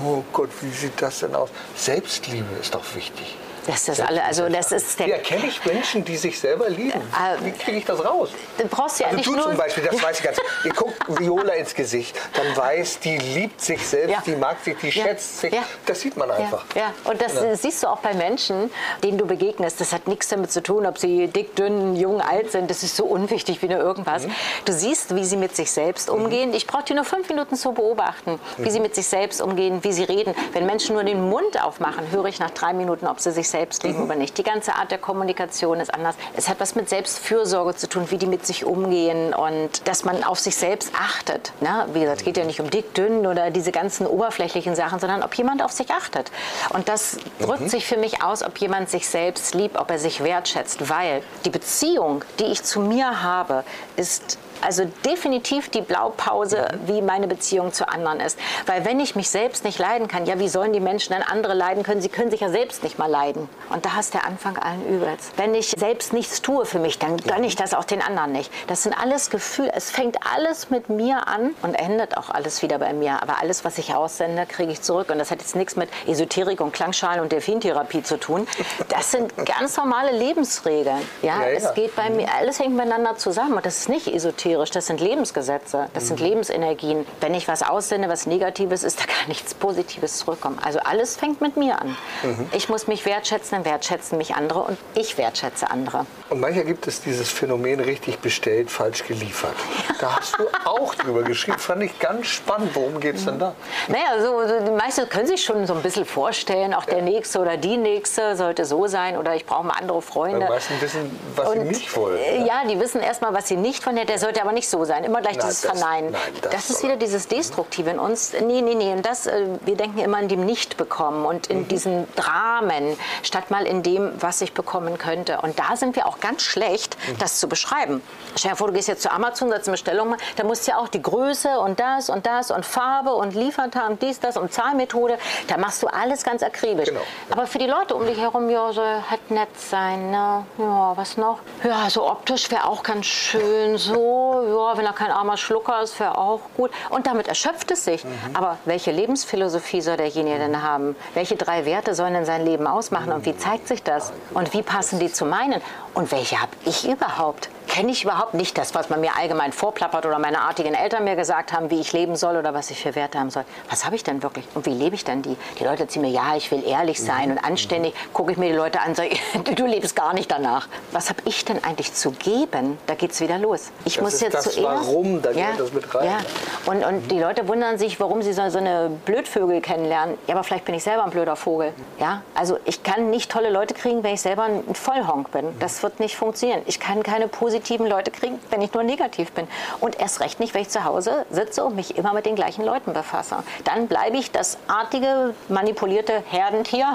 [0.05, 1.49] oh Gott, wie sieht das denn aus?
[1.75, 3.38] Selbstliebe ist doch wichtig.
[3.67, 5.15] Das ist alle, also das ist Wie der.
[5.15, 6.99] erkenne ich Menschen, die sich selber lieben?
[6.99, 8.30] Äh, Wie kriege ich das raus?
[8.58, 10.38] Du brauchst ja Also nicht du zum Beispiel, das weiß ich ganz.
[10.63, 14.21] Ihr guckt Viola ins Gesicht, dann weiß, die liebt sich selbst, Ja.
[14.25, 15.04] die mag sich, die Ja.
[15.06, 15.54] schätzt sich.
[15.54, 15.63] Ja.
[15.86, 16.65] Das sieht man einfach.
[16.75, 18.69] Ja, und das äh, siehst du auch bei Menschen,
[19.04, 19.82] denen du begegnest.
[19.82, 22.69] Das hat nichts damit zu tun, ob sie dick, dünn, jung, alt sind.
[22.69, 24.28] Das ist so unwichtig wie nur irgendwas.
[24.28, 24.36] Mhm.
[24.65, 26.54] Du siehst, wie sie mit sich selbst umgehen.
[26.54, 28.69] Ich brauche die nur fünf Minuten zu beobachten, wie Mhm.
[28.69, 30.36] sie mit sich selbst umgehen, wie sie reden.
[30.54, 33.83] Wenn Menschen nur den Mund aufmachen, höre ich nach drei Minuten, ob sie sich selbst
[33.85, 34.03] Mhm.
[34.03, 34.37] oder nicht.
[34.37, 36.15] Die ganze Art der Kommunikation ist anders.
[36.35, 40.23] Es hat was mit Selbstfürsorge zu tun, wie die mit sich umgehen und dass man
[40.25, 41.53] auf sich selbst achtet.
[41.61, 44.99] Na, wie gesagt, es geht ja nicht um dick, dünn oder diese ganzen oberflächlichen Sachen,
[44.99, 46.31] sondern ob jemand auf sich achtet.
[46.73, 50.21] Und das drückt sich für mich aus, ob jemand sich selbst liebt, ob er sich
[50.23, 53.63] wertschätzt, weil die Beziehung, die ich zu mir habe,
[53.95, 58.37] ist also definitiv die Blaupause, wie meine Beziehung zu anderen ist.
[58.65, 61.53] Weil wenn ich mich selbst nicht leiden kann, ja, wie sollen die Menschen dann andere
[61.53, 62.01] leiden können?
[62.01, 63.49] Sie können sich ja selbst nicht mal leiden.
[63.69, 65.31] Und da ist der Anfang allen Übels.
[65.37, 68.51] Wenn ich selbst nichts tue für mich, dann gönne ich das auch den anderen nicht.
[68.67, 69.71] Das sind alles Gefühle.
[69.73, 73.21] Es fängt alles mit mir an und endet auch alles wieder bei mir.
[73.21, 75.09] Aber alles, was ich aussende, kriege ich zurück.
[75.09, 78.47] Und das hat jetzt nichts mit Esoterik und Klangschalen und Delfintherapie zu tun.
[78.89, 81.01] Das sind ganz normale Lebensregeln.
[81.21, 81.57] Ja, Ja, ja.
[81.57, 83.53] es geht bei mir, alles hängt miteinander zusammen.
[83.53, 84.07] Und das ist nicht
[84.45, 86.08] esoterisch, das sind Lebensgesetze, das Mhm.
[86.08, 87.05] sind Lebensenergien.
[87.19, 90.60] Wenn ich was aussende, was Negatives ist, da kann nichts Positives zurückkommen.
[90.63, 91.97] Also alles fängt mit mir an.
[92.23, 92.47] Mhm.
[92.51, 96.05] Ich muss mich wertschätzen, dann wertschätzen mich andere und ich wertschätze andere.
[96.29, 99.55] Und manchmal gibt es dieses Phänomen richtig bestellt, falsch geliefert.
[99.99, 101.58] Da hast du auch drüber geschrieben.
[101.60, 102.71] Fand ich ganz spannend.
[102.75, 103.53] Worum geht es denn da?
[103.88, 107.39] Naja, so, so, die meisten können sich schon so ein bisschen vorstellen, auch der Nächste
[107.39, 110.39] oder die Nächste sollte so sein oder ich brauche mal andere Freunde.
[110.39, 112.17] Die meisten wissen, was sie Und, nicht wollen.
[112.17, 113.95] äh, Ja, die wissen erstmal, was sie nicht wollen.
[114.05, 115.03] Der sollte aber nicht so sein.
[115.03, 116.11] Immer gleich Nein, dieses das- Verneinen.
[116.11, 118.33] nein, das das, ist wieder dieses Destruktive in uns.
[118.33, 118.91] Nee, nee, nee.
[118.93, 121.55] Und das, äh, wir denken immer in dem Nicht-Bekommen und Mhm.
[121.55, 125.39] in diesen Dramen, statt mal in dem, was ich bekommen könnte.
[125.41, 127.17] Und da sind wir auch ganz schlecht, Mhm.
[127.19, 128.01] das zu beschreiben.
[128.35, 130.77] Stell dir vor, du gehst jetzt zu Amazon, setzt eine Bestellung, da musst du ja
[130.77, 134.51] auch die Größe und das und das und Farbe und Liefertag und dies, das und
[134.53, 135.17] Zahlmethode.
[135.47, 136.89] Da machst du alles ganz akribisch.
[136.89, 137.01] Genau.
[137.29, 140.45] Aber für die Leute um dich herum, ja, soll halt nett sein, ne?
[140.57, 141.39] Ja, was noch?
[141.63, 145.99] Ja, so optisch wäre auch ganz schön, so, ja, wenn er kein armer Schlucker ist,
[145.99, 146.71] wäre auch gut.
[146.89, 148.05] Und damit erschöpft es sich.
[148.33, 150.95] Aber welche Lebensphilosophie soll derjenige denn haben?
[151.13, 153.11] Welche drei Werte sollen denn sein Leben ausmachen?
[153.11, 154.11] Und wie zeigt sich das?
[154.33, 155.61] Und wie passen die zu meinen?
[155.93, 157.49] Und welche habe ich überhaupt?
[157.75, 161.17] Kenne ich überhaupt nicht das, was man mir allgemein vorplappert oder meine artigen Eltern mir
[161.17, 163.43] gesagt haben, wie ich leben soll oder was ich für Werte haben soll.
[163.69, 165.35] Was habe ich denn wirklich und wie lebe ich denn die?
[165.59, 167.93] Die Leute erzählen mir, ja, ich will ehrlich sein und anständig.
[168.13, 169.17] Gucke ich mir die Leute an sage,
[169.55, 170.69] du lebst gar nicht danach.
[170.93, 172.77] Was habe ich denn eigentlich zu geben?
[172.88, 173.71] Da geht es wieder los.
[173.83, 174.88] Ich Das muss ist jetzt das zuerst.
[174.88, 176.05] Warum, da gehört das mit rein.
[176.05, 176.71] Ja.
[176.71, 180.17] Und, und die Leute wundern sich, warum sie so, so eine Blödvögel kennenlernen.
[180.27, 181.73] Ja, aber vielleicht bin ich selber ein blöder Vogel.
[181.99, 185.53] Ja, also ich kann nicht tolle Leute kriegen, wenn ich selber ein Vollhonk bin.
[185.59, 186.61] Das wird nicht funktionieren.
[186.67, 187.27] Ich kann keine
[187.65, 189.47] positiven Leute kriegen, wenn ich nur negativ bin.
[189.80, 192.63] Und erst recht nicht, wenn ich zu Hause sitze und mich immer mit den gleichen
[192.63, 193.38] Leuten befasse.
[193.63, 196.93] Dann bleibe ich das artige, manipulierte Herdentier,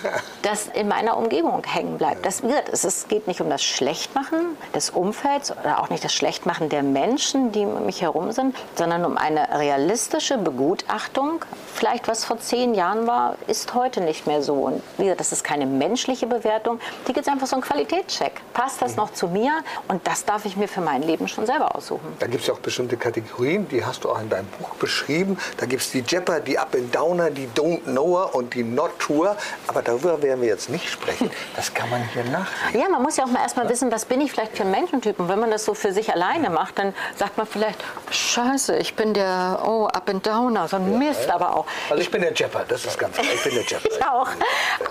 [0.42, 2.26] das in meiner Umgebung hängen bleibt.
[2.26, 6.12] Das, wie gesagt, es geht nicht um das Schlechtmachen des Umfelds oder auch nicht das
[6.12, 11.44] Schlechtmachen der Menschen, die um mich herum sind, sondern um eine realistische Begutachtung.
[11.74, 14.54] Vielleicht was vor zehn Jahren war, ist heute nicht mehr so.
[14.54, 16.80] Und wie gesagt, das ist keine menschliche Bewertung.
[17.06, 18.40] Die gibt es einfach so einen Qualitätscheck.
[18.52, 19.52] Passt das noch zu mir?
[19.86, 22.16] Und das darf ich mir für mein Leben schon selber aussuchen.
[22.18, 25.36] Da gibt es ja auch bestimmte Kategorien, die hast du auch in deinem Buch beschrieben.
[25.58, 28.98] Da gibt es die Jepper, die Up and Downer, die Don't Knower und die Not
[28.98, 29.36] Tour.
[29.66, 31.30] Aber darüber werden wir jetzt nicht sprechen.
[31.56, 32.80] Das kann man hier nachlesen.
[32.80, 35.18] Ja, man muss ja auch mal erstmal wissen, was bin ich vielleicht für ein Menschentyp.
[35.18, 38.94] Und wenn man das so für sich alleine macht, dann sagt man vielleicht, scheiße, ich
[38.94, 41.34] bin der, oh, Up and Downer, so ein ja, Mist, ja.
[41.34, 41.66] aber auch.
[41.90, 43.26] Also ich bin der Jepper, das ist ganz klar.
[43.34, 43.88] Ich bin der Jepper.
[43.90, 44.28] ich auch.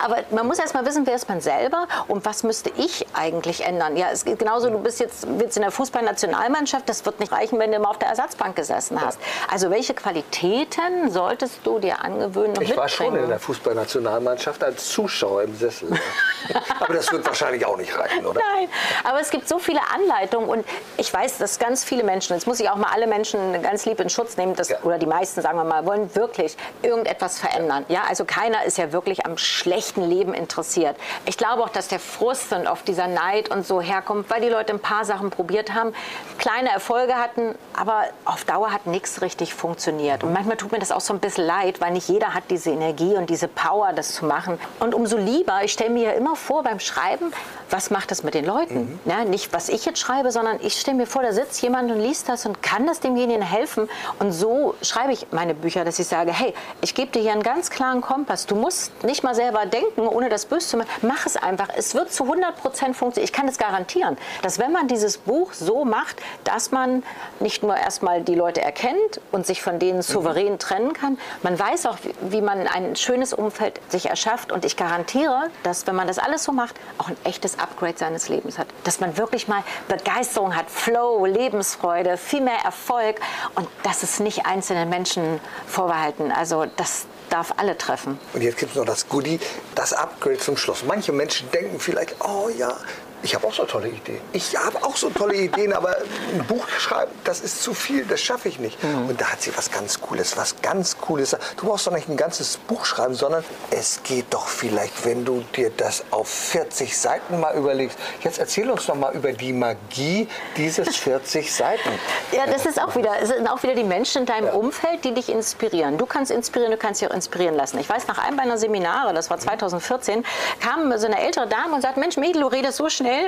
[0.03, 3.95] Aber man muss erstmal wissen, wer ist man selber und was müsste ich eigentlich ändern.
[3.95, 5.06] Ja, es geht genauso, du bist jetzt,
[5.39, 8.99] jetzt in der Fußballnationalmannschaft, das wird nicht reichen, wenn du immer auf der Ersatzbank gesessen
[9.01, 9.19] hast.
[9.51, 14.89] Also welche Qualitäten solltest du dir angewöhnen und Ich war schon in der Fußballnationalmannschaft als
[14.89, 15.89] Zuschauer im Sessel.
[16.79, 18.41] aber das wird wahrscheinlich auch nicht reichen, oder?
[18.55, 18.69] Nein,
[19.03, 20.65] aber es gibt so viele Anleitungen und
[20.97, 23.99] ich weiß, dass ganz viele Menschen, jetzt muss ich auch mal alle Menschen ganz lieb
[23.99, 24.77] in Schutz nehmen, dass, ja.
[24.83, 27.85] oder die meisten, sagen wir mal, wollen wirklich irgendetwas verändern.
[27.89, 30.95] Ja, also keiner ist ja wirklich am schlechten Leben interessiert.
[31.25, 34.49] Ich glaube auch, dass der Frust und auf dieser Neid und so herkommt, weil die
[34.49, 35.93] Leute ein paar Sachen probiert haben,
[36.38, 40.23] kleine Erfolge hatten, aber auf Dauer hat nichts richtig funktioniert.
[40.23, 42.71] Und manchmal tut mir das auch so ein bisschen leid, weil nicht jeder hat diese
[42.71, 44.57] Energie und diese Power, das zu machen.
[44.79, 47.33] Und umso lieber, ich stelle mir ja immer vor beim Schreiben,
[47.70, 48.80] was macht das mit den Leuten?
[48.80, 48.99] Mhm.
[49.05, 51.99] Ja, nicht, was ich jetzt schreibe, sondern ich stelle mir vor, da sitzt jemand und
[51.99, 53.89] liest das und kann das demjenigen helfen.
[54.20, 57.43] Und so schreibe ich meine Bücher, dass ich sage, hey, ich gebe dir hier einen
[57.43, 58.45] ganz klaren Kompass.
[58.45, 60.89] Du musst nicht mal selber denken, ohne das böse zu machen.
[61.01, 61.70] Mach es einfach.
[61.76, 63.26] Es wird zu 100 Prozent funktionieren.
[63.26, 67.03] Ich kann es garantieren, dass wenn man dieses Buch so macht, dass man
[67.39, 70.59] nicht nur erstmal die Leute erkennt und sich von denen souverän mhm.
[70.59, 74.51] trennen kann, man weiß auch, wie man ein schönes Umfeld sich erschafft.
[74.51, 78.29] Und ich garantiere, dass wenn man das alles so macht, auch ein echtes Upgrade seines
[78.29, 78.67] Lebens hat.
[78.83, 83.19] Dass man wirklich mal Begeisterung hat, Flow, Lebensfreude, viel mehr Erfolg
[83.55, 86.31] und das ist nicht einzelnen Menschen vorbehalten.
[86.31, 88.19] Also das darf alle treffen.
[88.33, 89.39] Und jetzt gibt es noch das Goodie,
[89.75, 90.83] das Upgrade zum Schluss.
[90.85, 92.75] Manche Menschen denken vielleicht, oh ja,
[93.24, 94.22] ich habe auch so tolle Ideen.
[94.32, 95.97] Ich habe auch so tolle Ideen, aber
[96.34, 98.82] ein Buch schreiben, das ist zu viel, das schaffe ich nicht.
[98.84, 99.09] Mhm.
[99.09, 101.36] Und da hat sie was ganz Cooles, was ganz Cooles.
[101.57, 105.43] Du brauchst doch nicht ein ganzes Buch schreiben, sondern es geht doch vielleicht, wenn du
[105.55, 107.97] dir das auf 40 Seiten mal überlegst.
[108.22, 111.89] Jetzt erzähl uns doch mal über die Magie dieses 40 Seiten.
[112.32, 114.53] Ja, das ist auch wieder, es sind auch wieder die Menschen in deinem ja.
[114.53, 115.97] Umfeld, die dich inspirieren.
[115.97, 117.80] Du kannst inspirieren, du kannst dich auch inspirieren lassen.
[117.80, 120.24] Ich weiß, nach einem meiner Seminare, das war 2014,
[120.59, 123.27] kam so eine ältere Dame und sagt, Mensch, Mädel, du redest so schnell schnell.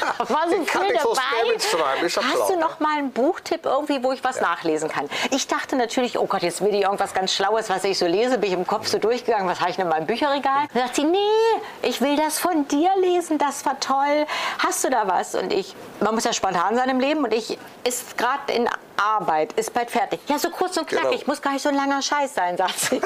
[0.00, 0.28] Ja.
[0.28, 2.32] War so viel dabei.
[2.32, 4.42] Hast du noch mal einen Buchtipp irgendwie, wo ich was ja.
[4.42, 5.08] nachlesen kann?
[5.30, 8.38] Ich dachte natürlich, oh Gott, jetzt will ich irgendwas ganz Schlaues, was ich so lese.
[8.38, 10.66] Bin ich im Kopf so durchgegangen, was habe ich denn in meinem Bücherregal?
[10.72, 11.18] Dann sagt sie, nee,
[11.82, 14.26] ich will das von dir lesen, das war toll.
[14.58, 15.34] Hast du da was?
[15.34, 18.68] Und ich, man muss ja spontan sein im Leben und ich ist gerade in
[18.98, 20.18] Arbeit, ist bald fertig.
[20.26, 21.30] Ja, so kurz und knackig, genau.
[21.30, 23.00] muss gar nicht so ein langer Scheiß sein, sagt sie.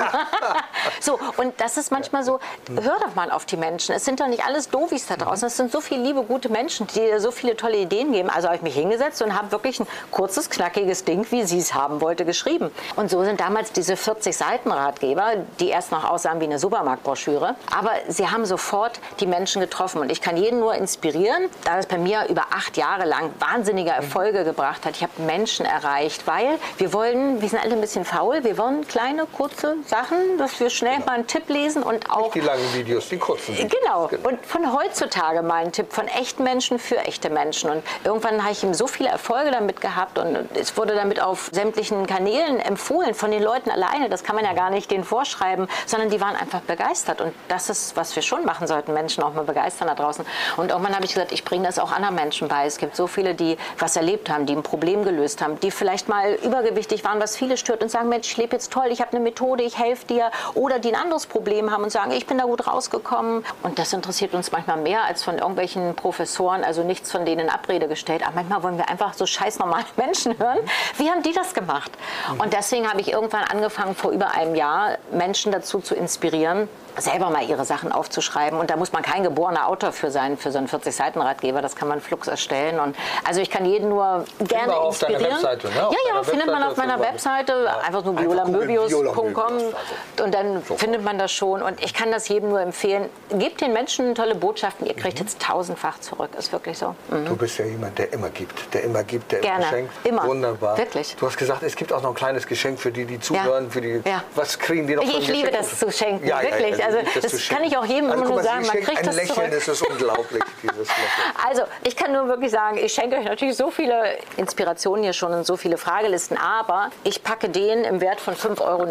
[1.00, 2.40] so, und das ist manchmal so,
[2.80, 3.94] hör doch mal auf die Menschen.
[3.94, 5.46] Es sind doch nicht alles Doofies da draußen.
[5.46, 8.30] Es sind so viele liebe, gute Menschen, die dir so viele tolle Ideen geben.
[8.30, 11.74] Also habe ich mich hingesetzt und habe wirklich ein kurzes, knackiges Ding, wie sie es
[11.74, 12.70] haben wollte, geschrieben.
[12.96, 17.54] Und so sind damals diese 40 Seiten Ratgeber, die erst noch aussahen wie eine Supermarktbroschüre.
[17.70, 20.00] Aber sie haben sofort die Menschen getroffen.
[20.00, 23.90] Und ich kann jeden nur inspirieren, da es bei mir über acht Jahre lang wahnsinnige
[23.90, 24.96] Erfolge gebracht hat.
[24.96, 28.56] Ich habe Menschen erreicht erreicht, weil wir wollen, wir sind alle ein bisschen faul, wir
[28.58, 31.06] wollen kleine, kurze Sachen, dass wir schnell genau.
[31.06, 32.22] mal einen Tipp lesen und auch...
[32.22, 33.72] Nicht die langen Videos, die kurzen Videos.
[33.80, 34.06] Genau.
[34.08, 34.28] genau.
[34.28, 37.70] Und von heutzutage mal einen Tipp von echten Menschen für echte Menschen.
[37.70, 41.50] Und irgendwann habe ich ihm so viele Erfolge damit gehabt und es wurde damit auf
[41.52, 44.08] sämtlichen Kanälen empfohlen von den Leuten alleine.
[44.08, 47.20] Das kann man ja gar nicht denen vorschreiben, sondern die waren einfach begeistert.
[47.20, 50.24] Und das ist, was wir schon machen sollten, Menschen auch mal begeistern da draußen.
[50.56, 52.66] Und irgendwann habe ich gesagt, ich bringe das auch anderen Menschen bei.
[52.66, 56.08] Es gibt so viele, die was erlebt haben, die ein Problem gelöst haben, die vielleicht
[56.08, 59.12] mal übergewichtig waren, was viele stört und sagen, Mensch, ich lebe jetzt toll, ich habe
[59.12, 60.30] eine Methode, ich helfe dir.
[60.54, 63.44] Oder die ein anderes Problem haben und sagen, ich bin da gut rausgekommen.
[63.62, 67.50] Und das interessiert uns manchmal mehr als von irgendwelchen Professoren, also nichts von denen in
[67.50, 68.22] Abrede gestellt.
[68.26, 70.58] Aber manchmal wollen wir einfach so scheiß normale Menschen hören.
[70.96, 71.90] Wie haben die das gemacht?
[72.38, 76.68] Und deswegen habe ich irgendwann angefangen, vor über einem Jahr Menschen dazu zu inspirieren,
[76.98, 78.58] selber mal ihre Sachen aufzuschreiben.
[78.58, 81.62] Und da muss man kein geborener Autor für sein, für so einen 40-Seiten-Ratgeber.
[81.62, 82.80] Das kann man flugs erstellen.
[82.80, 85.42] Und also ich kann jeden nur gerne auf deiner inspirieren.
[85.42, 85.74] Webseite, ne?
[85.76, 87.52] Ja, Auf ja, deiner findet man auf meiner Webseite.
[87.64, 87.78] Ja.
[87.86, 89.74] Einfach nur violamöbius.com violamöbius,
[90.22, 91.62] und dann findet man das schon.
[91.62, 93.08] Und ich kann das jedem nur empfehlen.
[93.30, 94.86] Gebt den Menschen tolle Botschaften.
[94.86, 94.98] Ihr Mhm.
[94.98, 96.30] kriegt jetzt tausendfach zurück.
[96.38, 96.94] Ist wirklich so.
[97.08, 97.24] Mhm.
[97.26, 99.58] Du bist ja jemand, der immer gibt, der immer gibt, der Gerne.
[99.62, 99.92] immer schenkt.
[100.06, 100.24] Immer.
[100.26, 100.76] Wunderbar.
[100.78, 101.16] Wirklich.
[101.18, 103.80] Du hast gesagt, es gibt auch noch ein kleines Geschenk für die, die zuhören, für
[103.80, 104.02] die.
[104.04, 104.22] Ja.
[104.34, 106.81] Was kriegen die noch Ich, ich liebe das zu schenken, Ja, ja, ja, wirklich.
[106.84, 108.64] Also das zu kann ich auch jedem also, immer nur sagen.
[108.64, 109.52] sie Man kriegt ein das Lächeln, zurück.
[109.52, 111.46] es ist unglaublich, dieses Lächeln.
[111.48, 115.32] Also, ich kann nur wirklich sagen, ich schenke euch natürlich so viele Inspirationen hier schon
[115.32, 118.82] und so viele Fragelisten, aber ich packe den im Wert von 5,90 Euro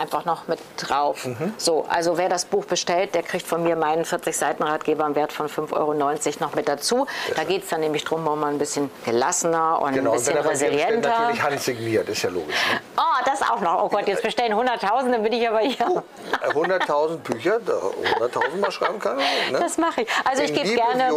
[0.00, 1.24] einfach noch mit drauf.
[1.26, 1.54] Mhm.
[1.56, 5.48] So, also wer das Buch bestellt, der kriegt von mir meinen 40-Seiten-Ratgeber im Wert von
[5.48, 5.94] 5,90 Euro
[6.40, 7.06] noch mit dazu.
[7.36, 10.26] Da geht es dann nämlich darum, wo man ein bisschen gelassener und Genau, ein und
[10.26, 11.08] wenn bisschen dir bestellt, resilienter.
[11.10, 12.56] natürlich handsigniert, ist ja logisch.
[12.72, 12.80] Ne?
[12.96, 13.82] Oh, das auch noch.
[13.84, 16.02] Oh Gott, jetzt bestellen Hunderttausende, bin ich aber hier.
[16.42, 17.72] Äh, 100.000 Bücher, da
[18.24, 19.16] 100.000 mal schreiben kann.
[19.16, 19.58] Ne?
[19.58, 20.08] Das mache ich.
[20.24, 21.10] Also ich gebe gerne,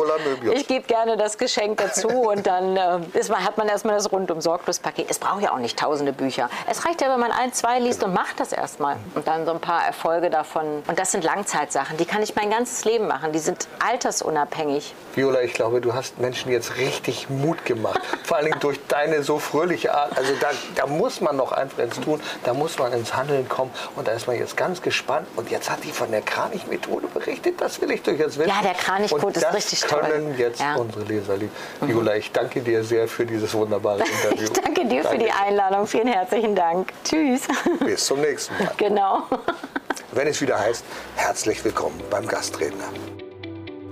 [0.54, 4.12] ich gebe gerne das Geschenk dazu und dann äh, ist man, hat man erstmal das
[4.12, 5.08] rundum sorglos Paket.
[5.10, 6.50] Es braucht ja auch nicht tausende Bücher.
[6.70, 9.52] Es reicht ja, wenn man ein, zwei liest und macht das erstmal und dann so
[9.52, 10.84] ein paar Erfolge davon.
[10.88, 13.32] Und das sind Langzeitsachen, die kann ich mein ganzes Leben machen.
[13.32, 14.94] Die sind altersunabhängig.
[15.16, 18.00] Viola, ich glaube, du hast Menschen jetzt richtig Mut gemacht.
[18.24, 20.18] Vor allen Dingen durch deine so fröhliche Art.
[20.18, 23.72] Also da, da muss man noch einfach ins Tun, da muss man ins Handeln kommen.
[23.96, 25.28] Und da ist man jetzt ganz gespannt.
[25.36, 27.60] Und jetzt hat die von der Kranich-Methode berichtet.
[27.62, 28.50] Das will ich doch jetzt wissen.
[28.50, 30.00] Ja, der Kranichcode ist das richtig toll.
[30.02, 30.76] können jetzt Ja.
[30.76, 31.52] unsere Leser lieben.
[31.82, 34.44] Viola, ich danke dir sehr für dieses wunderbare Interview.
[34.46, 35.88] Ich danke dir für die Einladung.
[35.88, 36.92] Vielen herzlichen Dank.
[37.04, 37.42] Tschüss.
[37.80, 38.72] Bis zum nächsten Mal.
[38.78, 39.24] genau.
[40.12, 40.84] Wenn es wieder heißt,
[41.16, 42.86] herzlich willkommen beim Gastredner.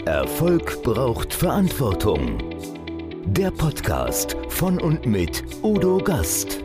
[0.06, 2.38] Erfolg braucht Verantwortung.
[3.28, 6.65] Der Podcast von und mit Udo Gast.